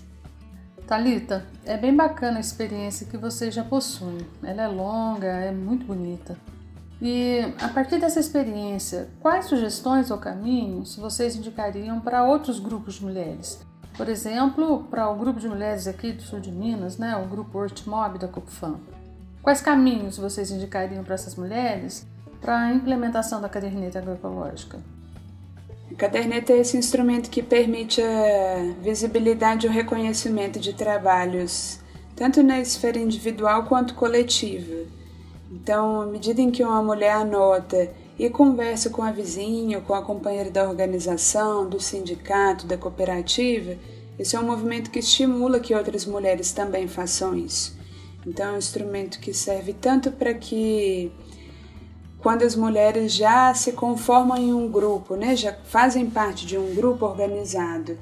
Talita, 0.91 1.47
é 1.65 1.77
bem 1.77 1.95
bacana 1.95 2.39
a 2.39 2.41
experiência 2.41 3.07
que 3.07 3.17
você 3.17 3.49
já 3.49 3.63
possui. 3.63 4.27
Ela 4.43 4.63
é 4.63 4.67
longa, 4.67 5.29
é 5.29 5.53
muito 5.53 5.87
bonita. 5.87 6.37
E 7.01 7.55
a 7.61 7.69
partir 7.69 8.01
dessa 8.01 8.19
experiência, 8.19 9.09
quais 9.21 9.45
sugestões 9.45 10.11
ou 10.11 10.19
caminhos 10.19 10.97
vocês 10.97 11.37
indicariam 11.37 12.01
para 12.01 12.25
outros 12.25 12.59
grupos 12.59 12.95
de 12.95 13.05
mulheres? 13.05 13.65
Por 13.97 14.09
exemplo, 14.09 14.83
para 14.91 15.09
o 15.09 15.15
grupo 15.15 15.39
de 15.39 15.47
mulheres 15.47 15.87
aqui 15.87 16.11
do 16.11 16.23
sul 16.23 16.41
de 16.41 16.51
Minas, 16.51 16.99
né, 16.99 17.17
o 17.17 17.29
grupo 17.29 17.57
Hortmob 17.57 18.19
da 18.19 18.27
Copfam. 18.27 18.81
Quais 19.45 19.61
caminhos 19.61 20.19
vocês 20.19 20.51
indicariam 20.51 21.05
para 21.05 21.15
essas 21.15 21.37
mulheres 21.37 22.05
para 22.41 22.63
a 22.63 22.75
implementação 22.75 23.41
da 23.41 23.49
caderneta 23.49 24.01
agroecológica? 24.01 24.81
A 25.91 25.95
caderneta 25.95 26.53
é 26.53 26.59
esse 26.59 26.77
instrumento 26.77 27.31
que 27.31 27.43
permite 27.43 28.01
a 28.01 28.75
visibilidade 28.83 29.67
e 29.67 29.69
o 29.69 29.73
reconhecimento 29.73 30.59
de 30.59 30.73
trabalhos, 30.73 31.81
tanto 32.15 32.43
na 32.43 32.61
esfera 32.61 32.99
individual 32.99 33.65
quanto 33.65 33.95
coletiva 33.95 34.87
então, 35.51 36.03
à 36.03 36.07
medida 36.07 36.41
em 36.41 36.51
que 36.51 36.63
uma 36.63 36.83
mulher 36.83 37.13
anota 37.13 37.91
e 38.17 38.31
conversa 38.31 38.89
com 38.89 39.03
a 39.03 39.11
vizinha, 39.11 39.81
com 39.81 39.95
a 39.95 40.03
companheira 40.03 40.49
da 40.49 40.69
organização, 40.69 41.69
do 41.69 41.81
sindicato, 41.81 42.67
da 42.67 42.77
cooperativa, 42.77 43.77
esse 44.17 44.37
é 44.37 44.41
um 44.41 44.45
movimento 44.47 44.91
que 44.91 45.01
estimula 45.01 45.59
que 45.59 45.75
outras 45.75 46.07
mulheres 46.07 46.53
também 46.53 46.87
façam 46.87 47.35
isso. 47.35 47.77
Então, 48.25 48.51
é 48.51 48.53
um 48.53 48.59
instrumento 48.59 49.19
que 49.19 49.35
serve 49.35 49.73
tanto 49.73 50.13
para 50.13 50.35
que, 50.35 51.11
quando 52.23 52.43
as 52.43 52.55
mulheres 52.55 53.13
já 53.13 53.53
se 53.55 53.73
conformam 53.73 54.37
em 54.37 54.53
um 54.53 54.69
grupo, 54.69 55.17
né, 55.17 55.35
já 55.35 55.55
fazem 55.65 56.09
parte 56.09 56.47
de 56.47 56.59
um 56.59 56.75
grupo 56.75 57.07
organizado, 57.07 57.99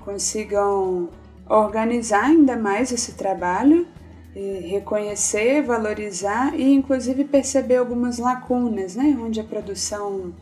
consigam 0.00 1.08
organizar 1.48 2.24
ainda 2.24 2.56
mais 2.56 2.92
esse 2.92 3.12
trabalho 3.12 3.86
reconhecer, 4.34 5.62
valorizar 5.62 6.58
e 6.58 6.72
inclusive 6.72 7.24
perceber 7.24 7.76
algumas 7.76 8.18
lacunas, 8.18 8.96
né? 8.96 9.16
Onde 9.20 9.40
a 9.40 9.44
produção 9.44 10.32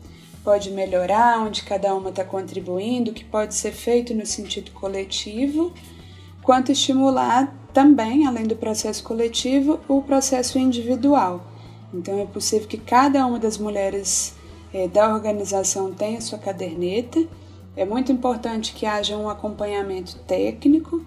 pode 0.43 0.71
melhorar, 0.71 1.39
onde 1.39 1.63
cada 1.63 1.93
uma 1.93 2.09
está 2.09 2.23
contribuindo, 2.23 3.11
o 3.11 3.13
que 3.13 3.23
pode 3.23 3.53
ser 3.53 3.71
feito 3.71 4.13
no 4.13 4.25
sentido 4.25 4.71
coletivo, 4.71 5.71
quanto 6.41 6.71
estimular 6.71 7.55
também, 7.71 8.25
além 8.25 8.45
do 8.45 8.55
processo 8.55 9.03
coletivo, 9.03 9.79
o 9.87 10.01
processo 10.01 10.57
individual. 10.57 11.52
Então 11.93 12.19
é 12.19 12.25
possível 12.25 12.67
que 12.67 12.77
cada 12.77 13.25
uma 13.25 13.39
das 13.39 13.57
mulheres 13.57 14.33
é, 14.73 14.87
da 14.87 15.13
organização 15.13 15.93
tenha 15.93 16.19
sua 16.19 16.39
caderneta. 16.39 17.25
É 17.75 17.85
muito 17.85 18.11
importante 18.11 18.73
que 18.73 18.85
haja 18.85 19.17
um 19.17 19.29
acompanhamento 19.29 20.17
técnico 20.27 21.03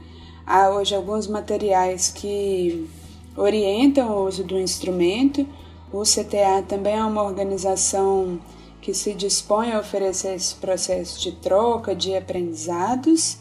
Há 0.47 0.71
hoje 0.71 0.95
alguns 0.95 1.27
materiais 1.27 2.09
que 2.09 2.89
orientam 3.37 4.09
o 4.11 4.29
uso 4.29 4.45
do 4.45 4.57
instrumento. 4.57 5.45
O 5.93 6.03
CTA 6.03 6.63
também 6.69 6.95
é 6.95 7.05
uma 7.05 7.25
organização 7.25 8.39
que 8.81 8.95
se 8.95 9.13
dispõe 9.13 9.73
a 9.73 9.81
oferecer 9.81 10.37
esse 10.37 10.55
processo 10.55 11.21
de 11.21 11.33
troca 11.33 11.97
de 11.97 12.15
aprendizados. 12.15 13.39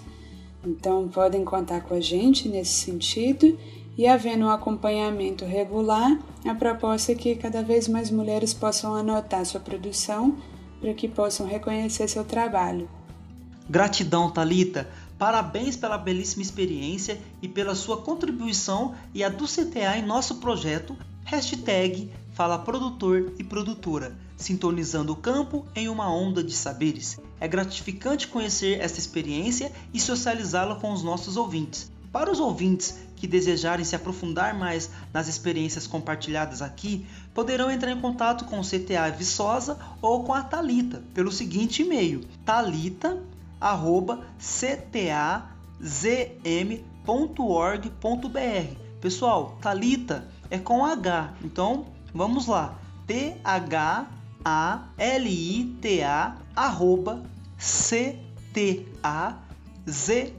Então, 0.66 1.08
podem 1.08 1.46
contar 1.46 1.82
com 1.82 1.94
a 1.94 2.00
gente 2.00 2.50
nesse 2.50 2.74
sentido. 2.74 3.56
E 3.98 4.08
havendo 4.08 4.46
um 4.46 4.50
acompanhamento 4.50 5.46
regular, 5.46 6.20
a 6.46 6.54
proposta 6.54 7.14
é 7.14 7.16
que 7.16 7.36
cada 7.36 7.64
vez 7.64 7.88
mais 7.88 8.12
mulheres 8.12 8.54
possam 8.54 8.94
anotar 8.94 9.46
sua 9.46 9.60
produção 9.60 10.38
para 10.82 10.94
que 10.94 11.08
possam 11.08 11.48
reconhecer 11.48 12.08
seu 12.08 12.26
trabalho. 12.26 12.90
Gratidão, 13.70 14.30
Talita. 14.30 14.88
Parabéns 15.18 15.78
pela 15.78 15.98
belíssima 15.98 16.44
experiência 16.44 17.18
e 17.42 17.48
pela 17.48 17.74
sua 17.74 18.02
contribuição 18.02 18.94
e 19.14 19.24
a 19.24 19.30
do 19.30 19.46
CTA 19.46 19.98
em 19.98 20.06
nosso 20.06 20.36
projeto. 20.36 20.96
Hashtag 21.24 22.12
Fala 22.34 22.60
Produtor 22.60 23.34
e 23.40 23.44
Produtora, 23.44 24.14
sintonizando 24.36 25.14
o 25.14 25.16
campo 25.16 25.66
em 25.74 25.88
uma 25.88 26.14
onda 26.14 26.44
de 26.44 26.54
saberes. 26.54 27.18
É 27.40 27.48
gratificante 27.48 28.28
conhecer 28.28 28.80
essa 28.82 29.00
experiência 29.00 29.72
e 29.94 30.00
socializá-la 30.02 30.76
com 30.76 30.92
os 30.92 31.02
nossos 31.02 31.38
ouvintes. 31.38 31.90
Para 32.12 32.32
os 32.32 32.40
ouvintes 32.40 32.98
que 33.26 33.28
desejarem 33.28 33.84
se 33.84 33.96
aprofundar 33.96 34.54
mais 34.54 34.92
nas 35.12 35.28
experiências 35.28 35.88
compartilhadas 35.88 36.62
aqui, 36.62 37.08
poderão 37.34 37.72
entrar 37.72 37.92
em 37.92 38.00
contato 38.00 38.46
com 38.46 38.60
o 38.60 38.64
CTA 38.64 39.10
Viçosa 39.10 39.80
ou 40.00 40.24
com 40.24 40.32
a 40.32 40.44
Talita 40.44 41.02
pelo 41.12 41.32
seguinte 41.32 41.82
e-mail: 41.82 42.24
talita 42.46 43.20
ctazm.org.br. 44.38 45.50
Pessoal, 49.02 49.58
Talita 49.60 50.28
é 50.52 50.60
com 50.60 50.86
H, 50.86 51.34
então 51.44 51.88
vamos 52.14 52.46
lá. 52.46 52.78
T 53.08 53.38
H 53.44 54.08
A 54.44 54.84
L 55.00 55.28
I 55.28 55.78
T 55.82 56.04
A 56.04 56.38
arroba 56.56 57.24
c 57.58 58.20
t 58.54 58.86
a 59.02 59.34
z. 59.90 60.34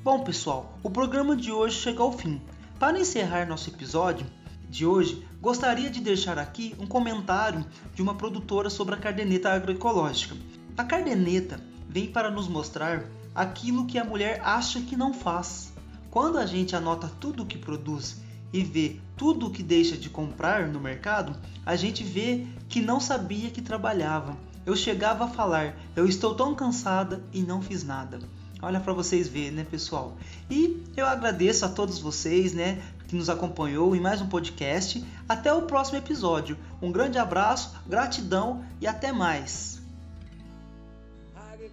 Bom, 0.00 0.20
pessoal, 0.20 0.78
o 0.80 0.88
programa 0.88 1.34
de 1.34 1.50
hoje 1.50 1.76
chega 1.76 2.04
ao 2.04 2.12
fim. 2.12 2.40
Para 2.78 3.00
encerrar 3.00 3.48
nosso 3.48 3.68
episódio 3.68 4.24
de 4.70 4.86
hoje, 4.86 5.26
gostaria 5.40 5.90
de 5.90 6.00
deixar 6.00 6.38
aqui 6.38 6.72
um 6.78 6.86
comentário 6.86 7.66
de 7.96 8.00
uma 8.00 8.14
produtora 8.14 8.70
sobre 8.70 8.94
a 8.94 8.98
caderneta 8.98 9.50
agroecológica. 9.50 10.36
A 10.76 10.84
cardeneta 10.84 11.60
vem 11.88 12.06
para 12.06 12.30
nos 12.30 12.46
mostrar 12.46 13.06
aquilo 13.34 13.86
que 13.86 13.98
a 13.98 14.04
mulher 14.04 14.40
acha 14.44 14.80
que 14.80 14.96
não 14.96 15.12
faz. 15.12 15.72
Quando 16.12 16.38
a 16.38 16.46
gente 16.46 16.76
anota 16.76 17.10
tudo 17.20 17.42
o 17.42 17.46
que 17.46 17.58
produz 17.58 18.20
e 18.52 18.62
vê 18.62 19.00
tudo 19.16 19.48
o 19.48 19.50
que 19.50 19.64
deixa 19.64 19.96
de 19.96 20.08
comprar 20.08 20.68
no 20.68 20.78
mercado, 20.78 21.36
a 21.66 21.74
gente 21.74 22.04
vê 22.04 22.46
que 22.68 22.80
não 22.80 23.00
sabia 23.00 23.50
que 23.50 23.60
trabalhava. 23.60 24.36
Eu 24.64 24.76
chegava 24.76 25.24
a 25.24 25.28
falar: 25.28 25.74
"Eu 25.96 26.06
estou 26.06 26.36
tão 26.36 26.54
cansada 26.54 27.20
e 27.32 27.42
não 27.42 27.60
fiz 27.60 27.82
nada". 27.82 28.20
Olha 28.60 28.80
para 28.80 28.92
vocês 28.92 29.28
verem, 29.28 29.52
né, 29.52 29.66
pessoal? 29.70 30.16
E 30.50 30.82
eu 30.96 31.06
agradeço 31.06 31.64
a 31.64 31.68
todos 31.68 31.98
vocês, 31.98 32.52
né, 32.52 32.82
que 33.06 33.14
nos 33.14 33.30
acompanhou 33.30 33.94
em 33.94 34.00
mais 34.00 34.20
um 34.20 34.28
podcast. 34.28 35.04
Até 35.28 35.52
o 35.52 35.62
próximo 35.62 35.98
episódio. 35.98 36.56
Um 36.82 36.90
grande 36.90 37.18
abraço, 37.18 37.74
gratidão 37.86 38.64
e 38.80 38.86
até 38.86 39.12
mais 39.12 39.78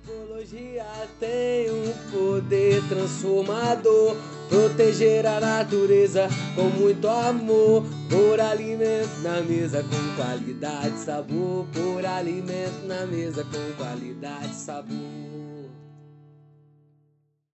ecologia 0.05 0.85
tem 1.19 1.69
um 1.71 1.93
poder 2.11 2.81
transformador. 2.87 4.15
Proteger 4.47 5.25
a 5.25 5.39
natureza 5.39 6.27
com 6.55 6.69
muito 6.69 7.07
amor. 7.07 7.83
Por 8.09 8.39
alimento 8.39 9.21
na 9.23 9.41
mesa 9.41 9.83
com 9.83 10.15
qualidade 10.15 10.95
e 10.95 10.99
sabor. 10.99 11.65
Por 11.73 12.05
alimento 12.05 12.85
na 12.85 13.05
mesa 13.05 13.43
com 13.43 13.83
qualidade 13.83 14.51
e 14.51 14.55
sabor. 14.55 15.34